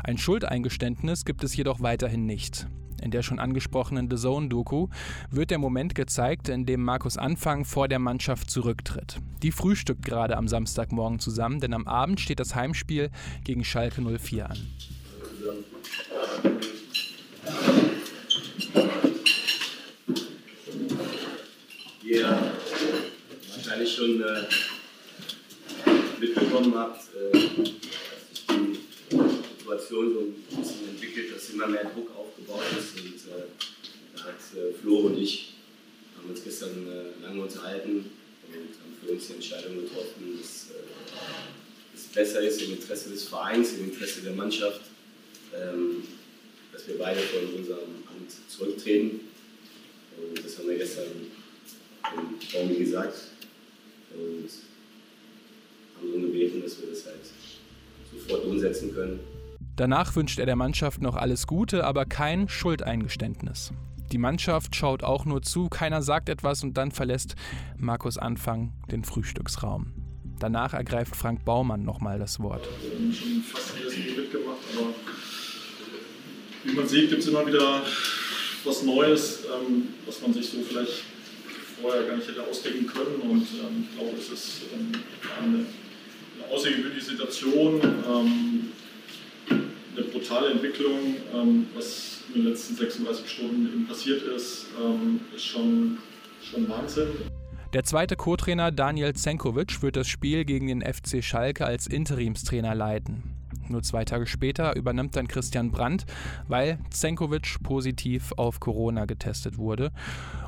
[0.03, 2.65] Ein Schuldeingeständnis gibt es jedoch weiterhin nicht.
[3.03, 4.87] In der schon angesprochenen The Zone-Doku
[5.29, 9.17] wird der Moment gezeigt, in dem Markus Anfang vor der Mannschaft zurücktritt.
[9.43, 13.09] Die frühstückt gerade am Samstagmorgen zusammen, denn am Abend steht das Heimspiel
[13.43, 14.57] gegen Schalke 04 an.
[22.01, 22.39] Ihr
[23.57, 24.47] wahrscheinlich schon äh,
[26.21, 27.01] mitbekommen habt,
[27.33, 27.37] äh,
[29.69, 32.99] Situation so ein bisschen entwickelt, dass immer mehr Druck aufgebaut ist.
[32.99, 33.45] Und äh,
[34.15, 35.53] da hat äh, Flo und ich
[36.17, 38.05] haben uns gestern äh, lange unterhalten
[38.47, 43.25] und haben für uns die Entscheidung getroffen, dass äh, es besser ist im Interesse des
[43.25, 44.81] Vereins, im Interesse der Mannschaft,
[45.53, 46.03] ähm,
[46.73, 49.21] dass wir beide von unserem Amt zurücktreten.
[50.17, 51.05] Und das haben wir gestern
[52.11, 53.17] im Raum gesagt
[54.15, 54.49] und
[55.95, 57.21] haben so gebeten, dass wir das halt
[58.11, 59.19] sofort umsetzen können.
[59.79, 63.71] Danach wünscht er der Mannschaft noch alles Gute, aber kein Schuldeingeständnis.
[64.11, 67.37] Die Mannschaft schaut auch nur zu, keiner sagt etwas und dann verlässt
[67.77, 69.93] Markus Anfang den Frühstücksraum.
[70.37, 72.67] Danach ergreift Frank Baumann nochmal das Wort.
[72.67, 74.87] Fast Spiel mitgemacht, aber
[76.65, 77.81] wie man sieht, gibt es immer wieder
[78.65, 81.05] was Neues, ähm, was man sich so vielleicht
[81.81, 83.21] vorher gar nicht hätte ausdenken können.
[83.21, 84.91] Und ähm, ich glaube, es ist ähm,
[85.41, 87.79] eine, eine außergewöhnliche Situation.
[90.29, 95.97] Brutale Entwicklung, ähm, was in den letzten 36 Stunden passiert ist, ähm, ist schon,
[96.43, 97.07] schon Wahnsinn.
[97.73, 103.23] Der zweite Co-Trainer Daniel Zenkovic wird das Spiel gegen den FC Schalke als Interimstrainer leiten.
[103.69, 106.05] Nur zwei Tage später übernimmt dann Christian Brandt,
[106.47, 109.91] weil Zenkovic positiv auf Corona getestet wurde.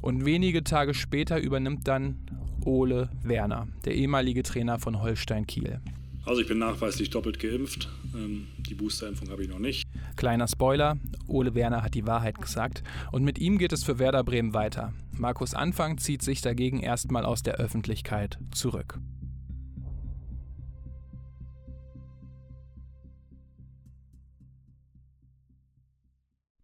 [0.04, 2.20] Und wenige Tage später übernimmt dann
[2.66, 5.82] Ole Werner, der ehemalige Trainer von Holstein Kiel.
[6.26, 7.90] Also ich bin nachweislich doppelt geimpft.
[8.14, 9.88] Ähm, die Boosterimpfung habe ich noch nicht.
[10.16, 12.84] Kleiner Spoiler, Ole Werner hat die Wahrheit gesagt.
[13.12, 14.94] Und mit ihm geht es für Werder Bremen weiter.
[15.12, 19.00] Markus Anfang zieht sich dagegen erstmal aus der Öffentlichkeit zurück.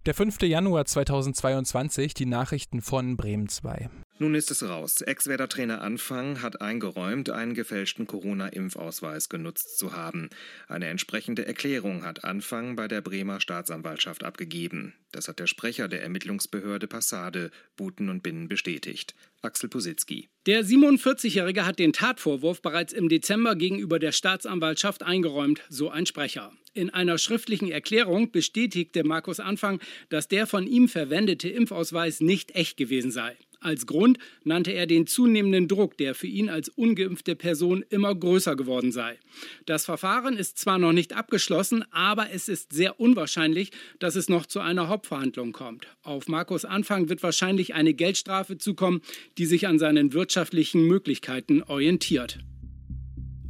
[0.05, 0.41] Der 5.
[0.43, 3.89] Januar 2022, die Nachrichten von Bremen 2.
[4.19, 5.01] Nun ist es raus.
[5.01, 10.31] Ex-Werder-Trainer Anfang hat eingeräumt, einen gefälschten Corona-Impfausweis genutzt zu haben.
[10.67, 14.95] Eine entsprechende Erklärung hat Anfang bei der Bremer Staatsanwaltschaft abgegeben.
[15.11, 19.13] Das hat der Sprecher der Ermittlungsbehörde Passade, Buten und Binnen bestätigt.
[19.43, 20.29] Axel Positzky.
[20.47, 26.51] Der 47-Jährige hat den Tatvorwurf bereits im Dezember gegenüber der Staatsanwaltschaft eingeräumt, so ein Sprecher.
[26.73, 32.77] In einer schriftlichen Erklärung bestätigte Markus Anfang, dass der von ihm verwendete Impfausweis nicht echt
[32.77, 33.37] gewesen sei.
[33.59, 38.55] Als Grund nannte er den zunehmenden Druck, der für ihn als ungeimpfte Person immer größer
[38.55, 39.17] geworden sei.
[39.65, 44.45] Das Verfahren ist zwar noch nicht abgeschlossen, aber es ist sehr unwahrscheinlich, dass es noch
[44.45, 45.87] zu einer Hauptverhandlung kommt.
[46.03, 49.01] Auf Markus Anfang wird wahrscheinlich eine Geldstrafe zukommen,
[49.37, 52.39] die sich an seinen wirtschaftlichen Möglichkeiten orientiert.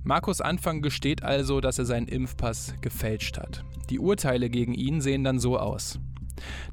[0.04, 3.66] Markus Anfang gesteht also, dass er seinen Impfpass gefälscht hat.
[3.90, 6.00] Die Urteile gegen ihn sehen dann so aus.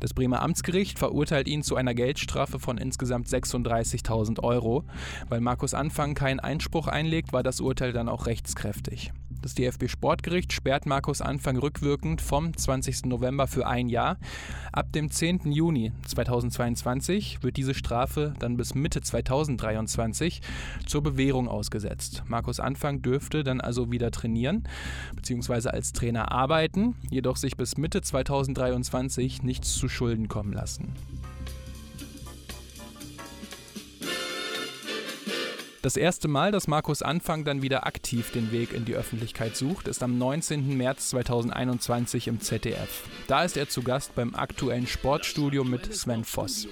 [0.01, 4.85] Das Bremer Amtsgericht verurteilt ihn zu einer Geldstrafe von insgesamt 36.000 Euro.
[5.29, 9.13] Weil Markus Anfang keinen Einspruch einlegt, war das Urteil dann auch rechtskräftig.
[9.43, 13.07] Das DFB Sportgericht sperrt Markus Anfang rückwirkend vom 20.
[13.07, 14.19] November für ein Jahr.
[14.73, 15.53] Ab dem 10.
[15.53, 20.41] Juni 2022 wird diese Strafe dann bis Mitte 2023
[20.87, 22.23] zur Bewährung ausgesetzt.
[22.27, 24.65] Markus Anfang dürfte dann also wieder trainieren
[25.17, 25.69] bzw.
[25.69, 30.95] als Trainer arbeiten, jedoch sich bis Mitte 2023 nichts zu Schulden kommen lassen.
[35.85, 39.87] Das erste Mal, dass Markus Anfang dann wieder aktiv den Weg in die Öffentlichkeit sucht,
[39.87, 40.79] ist am 19.
[40.79, 43.03] März 2021 im ZDF.
[43.27, 46.69] Da ist er zu Gast beim aktuellen Sportstudio mit Sven Voss.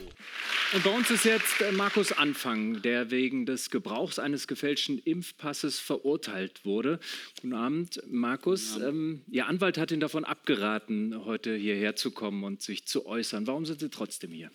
[0.73, 5.79] Und bei uns ist jetzt äh, Markus Anfang, der wegen des Gebrauchs eines gefälschten Impfpasses
[5.79, 6.99] verurteilt wurde.
[7.35, 8.79] Guten Abend, Markus.
[8.79, 8.89] Ja.
[8.89, 13.47] Ähm, Ihr Anwalt hat Ihnen davon abgeraten, heute hierher zu kommen und sich zu äußern.
[13.47, 14.51] Warum sind Sie trotzdem hier?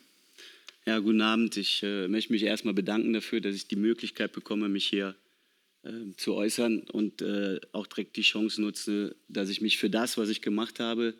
[0.88, 1.58] Ja, guten Abend.
[1.58, 5.18] Ich äh, möchte mich erstmal bedanken dafür, dass ich die Möglichkeit bekomme, mich hier
[5.84, 10.18] äh, zu äußern und äh, auch direkt die Chance nutze, dass ich mich für das,
[10.18, 11.14] was ich gemacht habe,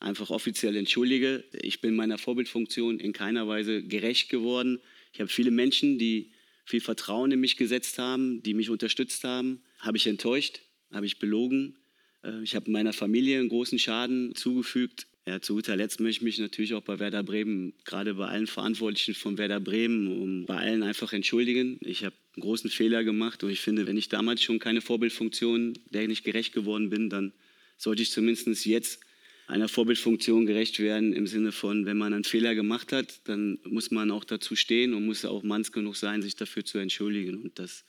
[0.00, 1.44] einfach offiziell entschuldige.
[1.52, 4.80] Ich bin meiner Vorbildfunktion in keiner Weise gerecht geworden.
[5.12, 6.32] Ich habe viele Menschen, die
[6.64, 11.18] viel Vertrauen in mich gesetzt haben, die mich unterstützt haben, habe ich enttäuscht, habe ich
[11.18, 11.76] belogen.
[12.22, 15.08] Äh, ich habe meiner Familie einen großen Schaden zugefügt.
[15.26, 18.46] Ja, zu guter Letzt möchte ich mich natürlich auch bei Werder Bremen, gerade bei allen
[18.46, 21.78] Verantwortlichen von Werder Bremen, um bei allen einfach entschuldigen.
[21.80, 25.78] Ich habe einen großen Fehler gemacht und ich finde, wenn ich damals schon keine Vorbildfunktion,
[25.90, 27.32] der nicht gerecht geworden bin, dann
[27.78, 29.00] sollte ich zumindest jetzt
[29.46, 33.90] einer Vorbildfunktion gerecht werden im Sinne von, wenn man einen Fehler gemacht hat, dann muss
[33.90, 37.42] man auch dazu stehen und muss auch manns genug sein, sich dafür zu entschuldigen.
[37.42, 37.84] Und das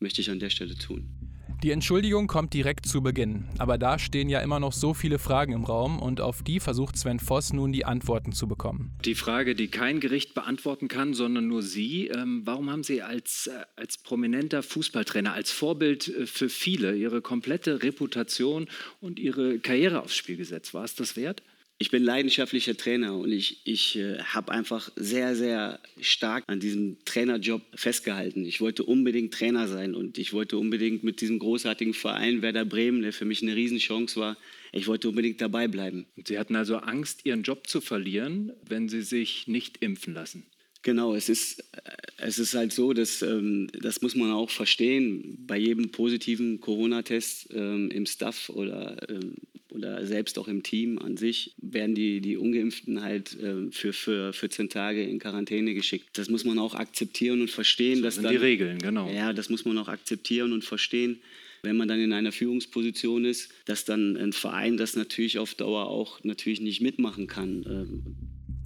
[0.00, 1.35] möchte ich an der Stelle tun.
[1.62, 5.54] Die Entschuldigung kommt direkt zu Beginn, aber da stehen ja immer noch so viele Fragen
[5.54, 8.92] im Raum und auf die versucht Sven Voss nun die Antworten zu bekommen.
[9.06, 12.08] Die Frage, die kein Gericht beantworten kann, sondern nur Sie.
[12.08, 17.22] Ähm, warum haben Sie als, äh, als prominenter Fußballtrainer, als Vorbild äh, für viele Ihre
[17.22, 18.68] komplette Reputation
[19.00, 20.74] und Ihre Karriere aufs Spiel gesetzt?
[20.74, 21.42] War es das wert?
[21.78, 26.96] Ich bin leidenschaftlicher Trainer und ich, ich äh, habe einfach sehr, sehr stark an diesem
[27.04, 28.46] Trainerjob festgehalten.
[28.46, 33.02] Ich wollte unbedingt Trainer sein und ich wollte unbedingt mit diesem großartigen Verein Werder Bremen,
[33.02, 34.38] der für mich eine Riesenchance war,
[34.72, 36.06] ich wollte unbedingt dabei bleiben.
[36.24, 40.46] Sie hatten also Angst, Ihren Job zu verlieren, wenn Sie sich nicht impfen lassen?
[40.82, 45.44] Genau, es ist, äh, es ist halt so, dass, ähm, das muss man auch verstehen,
[45.46, 49.34] bei jedem positiven Corona-Test ähm, im Staff oder ähm,
[49.70, 54.32] oder selbst auch im Team an sich werden die, die Ungeimpften halt äh, für, für
[54.32, 56.06] 14 Tage in Quarantäne geschickt.
[56.14, 58.02] Das muss man auch akzeptieren und verstehen.
[58.02, 59.10] Das sind dann, die Regeln, genau.
[59.10, 61.20] Ja, das muss man auch akzeptieren und verstehen.
[61.62, 65.88] Wenn man dann in einer Führungsposition ist, dass dann ein Verein das natürlich auf Dauer
[65.88, 67.64] auch natürlich nicht mitmachen kann.
[67.66, 68.02] Ähm,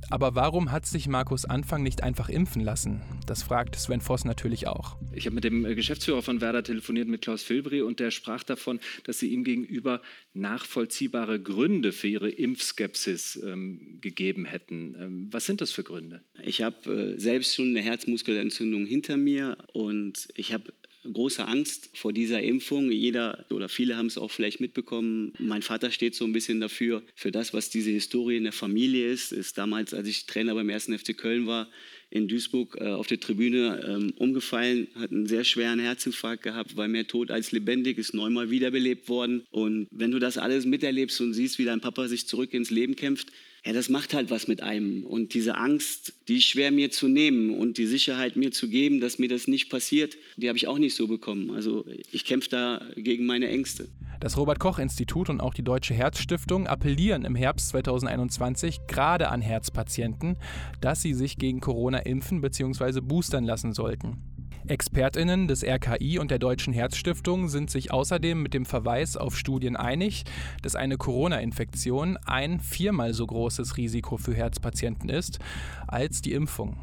[0.09, 3.03] aber warum hat sich Markus Anfang nicht einfach impfen lassen?
[3.27, 4.97] Das fragt Sven Voss natürlich auch.
[5.13, 8.43] Ich habe mit dem äh, Geschäftsführer von Werder telefoniert, mit Klaus Filbri, und der sprach
[8.43, 10.01] davon, dass sie ihm gegenüber
[10.33, 14.97] nachvollziehbare Gründe für ihre Impfskepsis ähm, gegeben hätten.
[14.99, 16.23] Ähm, was sind das für Gründe?
[16.43, 20.73] Ich habe äh, selbst schon eine Herzmuskelentzündung hinter mir und ich habe
[21.11, 22.91] große Angst vor dieser Impfung.
[22.91, 25.33] Jeder oder viele haben es auch vielleicht mitbekommen.
[25.39, 29.11] Mein Vater steht so ein bisschen dafür, für das, was diese Historie in der Familie
[29.11, 29.33] ist.
[29.33, 30.87] Ist damals, als ich Trainer beim 1.
[30.87, 31.69] FC Köln war,
[32.11, 36.89] in Duisburg äh, auf der Tribüne ähm, umgefallen, hat einen sehr schweren Herzinfarkt gehabt, war
[36.89, 39.45] mehr tot als lebendig, ist neunmal wiederbelebt worden.
[39.51, 42.97] Und wenn du das alles miterlebst und siehst, wie dein Papa sich zurück ins Leben
[42.97, 43.29] kämpft,
[43.65, 45.05] ja, das macht halt was mit einem.
[45.05, 49.01] Und diese Angst, die ist schwer mir zu nehmen und die Sicherheit mir zu geben,
[49.01, 51.51] dass mir das nicht passiert, die habe ich auch nicht so bekommen.
[51.51, 53.89] Also ich kämpfe da gegen meine Ängste.
[54.21, 59.41] Das Robert Koch Institut und auch die Deutsche Herzstiftung appellieren im Herbst 2021 gerade an
[59.41, 60.37] Herzpatienten,
[60.81, 63.01] dass sie sich gegen Corona impfen bzw.
[63.01, 64.30] boostern lassen sollten.
[64.67, 69.77] Expertinnen des RKI und der Deutschen Herzstiftung sind sich außerdem mit dem Verweis auf Studien
[69.77, 70.25] einig,
[70.63, 75.39] dass eine Corona-Infektion ein viermal so großes Risiko für Herzpatienten ist
[75.87, 76.77] als die Impfung.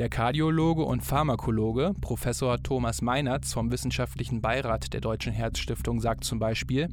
[0.00, 6.38] Der Kardiologe und Pharmakologe Professor Thomas Meinertz vom Wissenschaftlichen Beirat der Deutschen Herzstiftung sagt zum
[6.38, 6.88] Beispiel,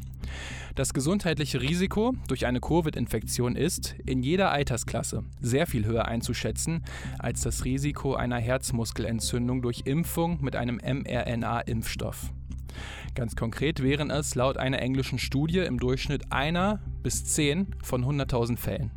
[0.76, 6.84] das gesundheitliche Risiko durch eine Covid-Infektion ist in jeder Altersklasse sehr viel höher einzuschätzen
[7.18, 12.34] als das Risiko einer Herzmuskelentzündung durch Impfung mit einem mRNA-Impfstoff.
[13.16, 18.58] Ganz konkret wären es laut einer englischen Studie im Durchschnitt einer bis zehn von 100.000
[18.58, 18.92] Fällen.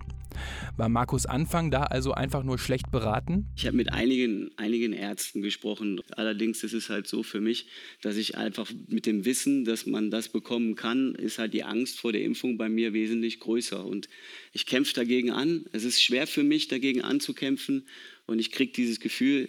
[0.76, 3.46] War Markus Anfang da also einfach nur schlecht beraten?
[3.56, 6.00] Ich habe mit einigen, einigen Ärzten gesprochen.
[6.10, 7.66] Allerdings ist es halt so für mich,
[8.02, 12.00] dass ich einfach mit dem Wissen, dass man das bekommen kann, ist halt die Angst
[12.00, 13.84] vor der Impfung bei mir wesentlich größer.
[13.84, 14.08] Und
[14.52, 15.66] ich kämpfe dagegen an.
[15.72, 17.86] Es ist schwer für mich, dagegen anzukämpfen.
[18.26, 19.48] Und ich kriege dieses Gefühl,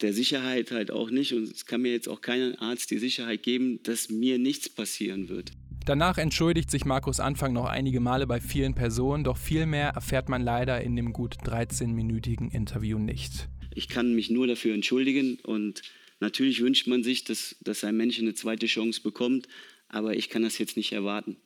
[0.00, 1.32] der Sicherheit halt auch nicht.
[1.34, 5.28] Und es kann mir jetzt auch kein Arzt die Sicherheit geben, dass mir nichts passieren
[5.28, 5.52] wird.
[5.86, 10.28] Danach entschuldigt sich Markus Anfang noch einige Male bei vielen Personen, doch viel mehr erfährt
[10.28, 13.48] man leider in dem gut 13-minütigen Interview nicht.
[13.74, 15.82] Ich kann mich nur dafür entschuldigen und
[16.20, 19.48] natürlich wünscht man sich, dass, dass ein Mensch eine zweite Chance bekommt,
[19.88, 21.36] aber ich kann das jetzt nicht erwarten.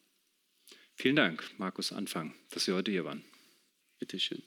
[0.97, 3.25] Vielen Dank, Markus Anfang, dass Sie heute hier waren.
[3.99, 4.43] Bitte schön.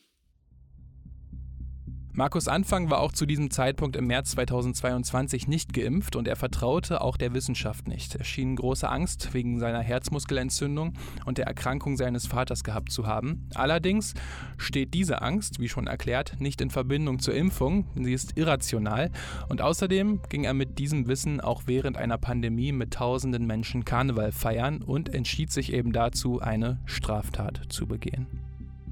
[2.17, 7.01] Markus Anfang war auch zu diesem Zeitpunkt im März 2022 nicht geimpft und er vertraute
[7.01, 8.15] auch der Wissenschaft nicht.
[8.15, 10.93] Er schien große Angst wegen seiner Herzmuskelentzündung
[11.25, 13.47] und der Erkrankung seines Vaters gehabt zu haben.
[13.53, 14.15] Allerdings
[14.57, 19.11] steht diese Angst, wie schon erklärt, nicht in Verbindung zur Impfung, sie ist irrational
[19.47, 24.31] und außerdem ging er mit diesem Wissen auch während einer Pandemie mit tausenden Menschen Karneval
[24.31, 28.25] feiern und entschied sich eben dazu, eine Straftat zu begehen.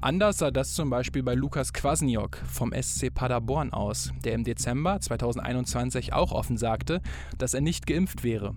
[0.02, 5.00] Anders sah das zum Beispiel bei Lukas Kwasniok vom SC Paderborn aus, der im Dezember
[5.00, 7.00] 2021 auch offen sagte,
[7.38, 8.54] dass er nicht geimpft wäre.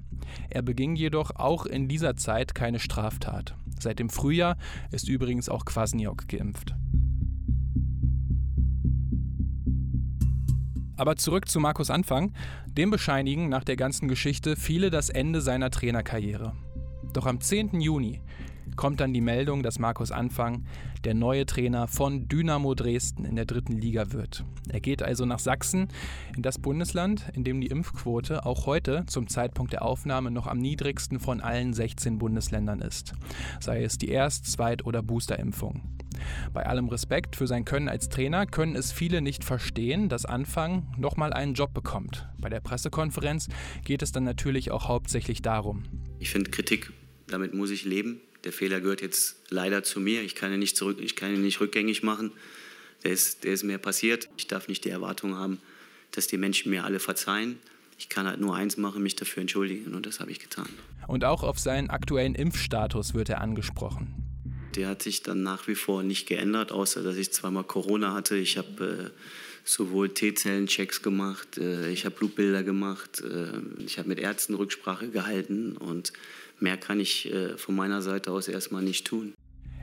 [0.49, 3.55] Er beging jedoch auch in dieser Zeit keine Straftat.
[3.79, 4.57] Seit dem Frühjahr
[4.91, 6.75] ist übrigens auch Kwasniok geimpft.
[10.97, 12.33] Aber zurück zu Markus Anfang.
[12.67, 16.51] Dem bescheinigen nach der ganzen Geschichte viele das Ende seiner Trainerkarriere.
[17.13, 17.79] Doch am 10.
[17.79, 18.21] Juni
[18.75, 20.65] kommt dann die Meldung, dass Markus Anfang
[21.03, 24.43] der neue Trainer von Dynamo Dresden in der dritten Liga wird.
[24.69, 25.87] Er geht also nach Sachsen,
[26.35, 30.57] in das Bundesland, in dem die Impfquote auch heute zum Zeitpunkt der Aufnahme noch am
[30.57, 33.13] niedrigsten von allen 16 Bundesländern ist,
[33.59, 35.81] sei es die Erst-, Zweit- oder Boosterimpfung.
[36.53, 40.87] Bei allem Respekt für sein Können als Trainer können es viele nicht verstehen, dass Anfang
[40.97, 42.27] nochmal einen Job bekommt.
[42.37, 43.47] Bei der Pressekonferenz
[43.85, 45.83] geht es dann natürlich auch hauptsächlich darum.
[46.19, 46.91] Ich finde Kritik,
[47.27, 50.21] damit muss ich leben der Fehler gehört jetzt leider zu mir.
[50.21, 52.31] Ich kann ihn nicht zurück, ich kann ihn nicht rückgängig machen.
[53.03, 54.29] Der ist, der ist mir passiert.
[54.37, 55.59] Ich darf nicht die Erwartung haben,
[56.11, 57.59] dass die Menschen mir alle verzeihen.
[57.97, 60.69] Ich kann halt nur eins machen, mich dafür entschuldigen und das habe ich getan.
[61.07, 64.13] Und auch auf seinen aktuellen Impfstatus wird er angesprochen.
[64.75, 68.37] Der hat sich dann nach wie vor nicht geändert, außer dass ich zweimal Corona hatte.
[68.37, 69.19] Ich habe äh,
[69.65, 73.51] sowohl T-Zellen-Checks gemacht, äh, ich habe Blutbilder gemacht, äh,
[73.83, 76.13] ich habe mit Ärzten Rücksprache gehalten und
[76.61, 79.33] mehr kann ich äh, von meiner Seite aus erstmal nicht tun.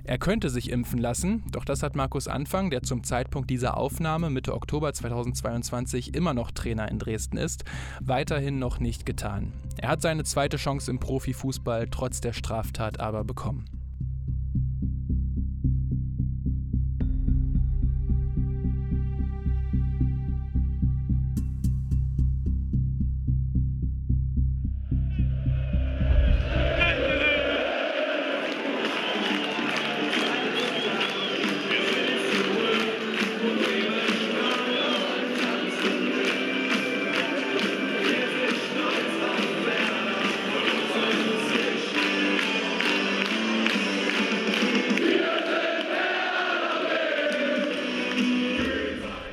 [0.09, 4.31] Er könnte sich impfen lassen, doch das hat Markus Anfang, der zum Zeitpunkt dieser Aufnahme
[4.31, 7.65] Mitte Oktober 2022 immer noch Trainer in Dresden ist,
[8.01, 9.53] weiterhin noch nicht getan.
[9.79, 13.76] Er hat seine zweite Chance im Profifußball trotz der Straftat aber bekommen.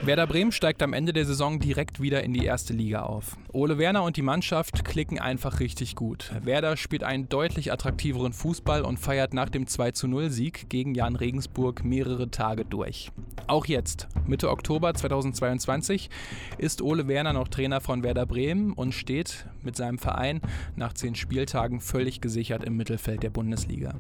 [0.06, 3.38] Werder Bremen steigt am Ende der Saison direkt wieder in die erste Liga auf.
[3.54, 6.34] Ole Werner und die Mannschaft klicken einfach richtig gut.
[6.44, 12.30] Werder spielt einen deutlich attraktiveren Fußball und feiert nach dem 2-0-Sieg gegen Jan Regensburg mehrere
[12.30, 13.12] Tage durch.
[13.48, 16.10] Auch jetzt, Mitte Oktober 2022,
[16.58, 20.42] ist Ole Werner noch Trainer von Werder Bremen und steht mit seinem Verein
[20.76, 23.94] nach zehn Spieltagen völlig gesichert im Mittelfeld der Bundesliga.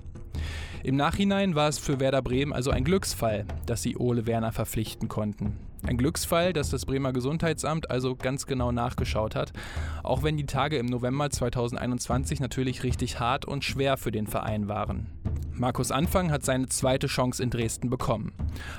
[0.84, 5.08] Im Nachhinein war es für Werder Bremen also ein Glücksfall, dass sie Ole Werner verpflichten
[5.08, 5.58] konnten.
[5.86, 9.52] Ein Glücksfall, dass das Bremer Gesundheitsamt also ganz genau nachgeschaut hat,
[10.02, 14.70] auch wenn die Tage im November 2021 natürlich richtig hart und schwer für den Verein
[14.70, 15.08] waren.
[15.56, 18.34] Markus Anfang hat seine zweite Chance in Dresden bekommen.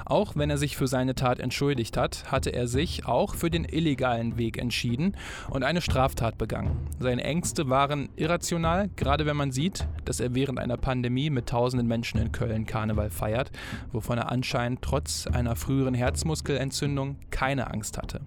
[0.05, 3.64] Auch wenn er sich für seine Tat entschuldigt hat, hatte er sich auch für den
[3.64, 5.16] illegalen Weg entschieden
[5.51, 6.89] und eine Straftat begangen.
[6.99, 11.87] Seine Ängste waren irrational, gerade wenn man sieht, dass er während einer Pandemie mit tausenden
[11.87, 13.53] Menschen in Köln Karneval feiert,
[13.93, 18.20] wovon er anscheinend trotz einer früheren Herzmuskelentzündung keine Angst hatte.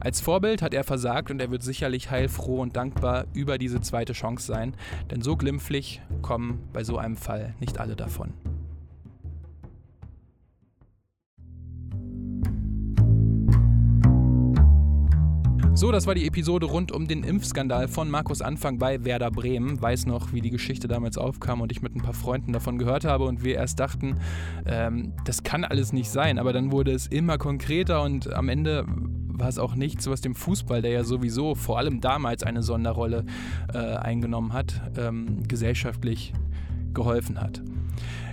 [0.00, 4.12] Als Vorbild hat er versagt und er wird sicherlich heilfroh und dankbar über diese zweite
[4.12, 4.74] Chance sein,
[5.10, 8.32] denn so glimpflich kommen bei so einem Fall nicht alle davon.
[15.76, 19.78] So, das war die Episode rund um den Impfskandal von Markus Anfang bei Werder Bremen.
[19.82, 23.04] Weiß noch, wie die Geschichte damals aufkam und ich mit ein paar Freunden davon gehört
[23.04, 24.18] habe und wir erst dachten,
[24.64, 26.38] ähm, das kann alles nicht sein.
[26.38, 28.86] Aber dann wurde es immer konkreter und am Ende
[29.38, 33.24] war es auch nichts, was dem Fußball, der ja sowieso vor allem damals eine Sonderrolle
[33.72, 36.32] äh, eingenommen hat, ähm, gesellschaftlich
[36.94, 37.62] geholfen hat.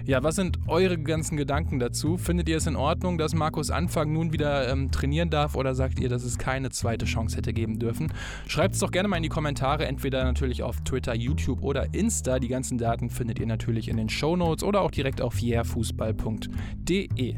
[0.06, 2.18] Ja, was sind eure ganzen Gedanken dazu?
[2.18, 5.98] Findet ihr es in Ordnung, dass Markus Anfang nun wieder ähm, trainieren darf oder sagt
[5.98, 8.12] ihr, dass es keine zweite Chance hätte geben dürfen?
[8.46, 12.40] Schreibt es doch gerne mal in die Kommentare, entweder natürlich auf Twitter, YouTube oder Insta.
[12.40, 17.36] Die ganzen Daten findet ihr natürlich in den Show Notes oder auch direkt auf yeahfußball.de.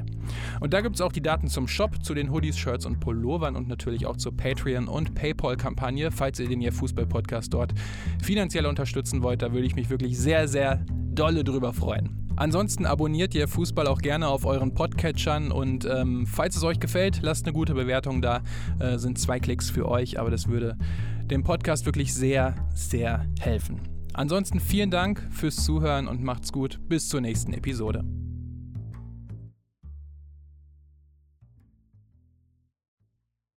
[0.59, 3.55] Und da gibt es auch die Daten zum Shop, zu den Hoodies, Shirts und Pullovern
[3.55, 7.76] und natürlich auch zur Patreon- und Paypal-Kampagne, falls ihr den Yeah Fußball Podcast dort
[8.24, 9.43] finanziell unterstützen wollt.
[9.43, 12.24] Da würde ich mich wirklich sehr, sehr dolle drüber freuen.
[12.36, 17.20] Ansonsten abonniert ihr Fußball auch gerne auf euren Podcatchern und ähm, falls es euch gefällt,
[17.22, 18.42] lasst eine gute Bewertung da.
[18.80, 20.78] Äh, sind zwei Klicks für euch, aber das würde
[21.24, 23.80] dem Podcast wirklich sehr, sehr helfen.
[24.14, 26.80] Ansonsten vielen Dank fürs Zuhören und macht's gut.
[26.88, 28.04] Bis zur nächsten Episode.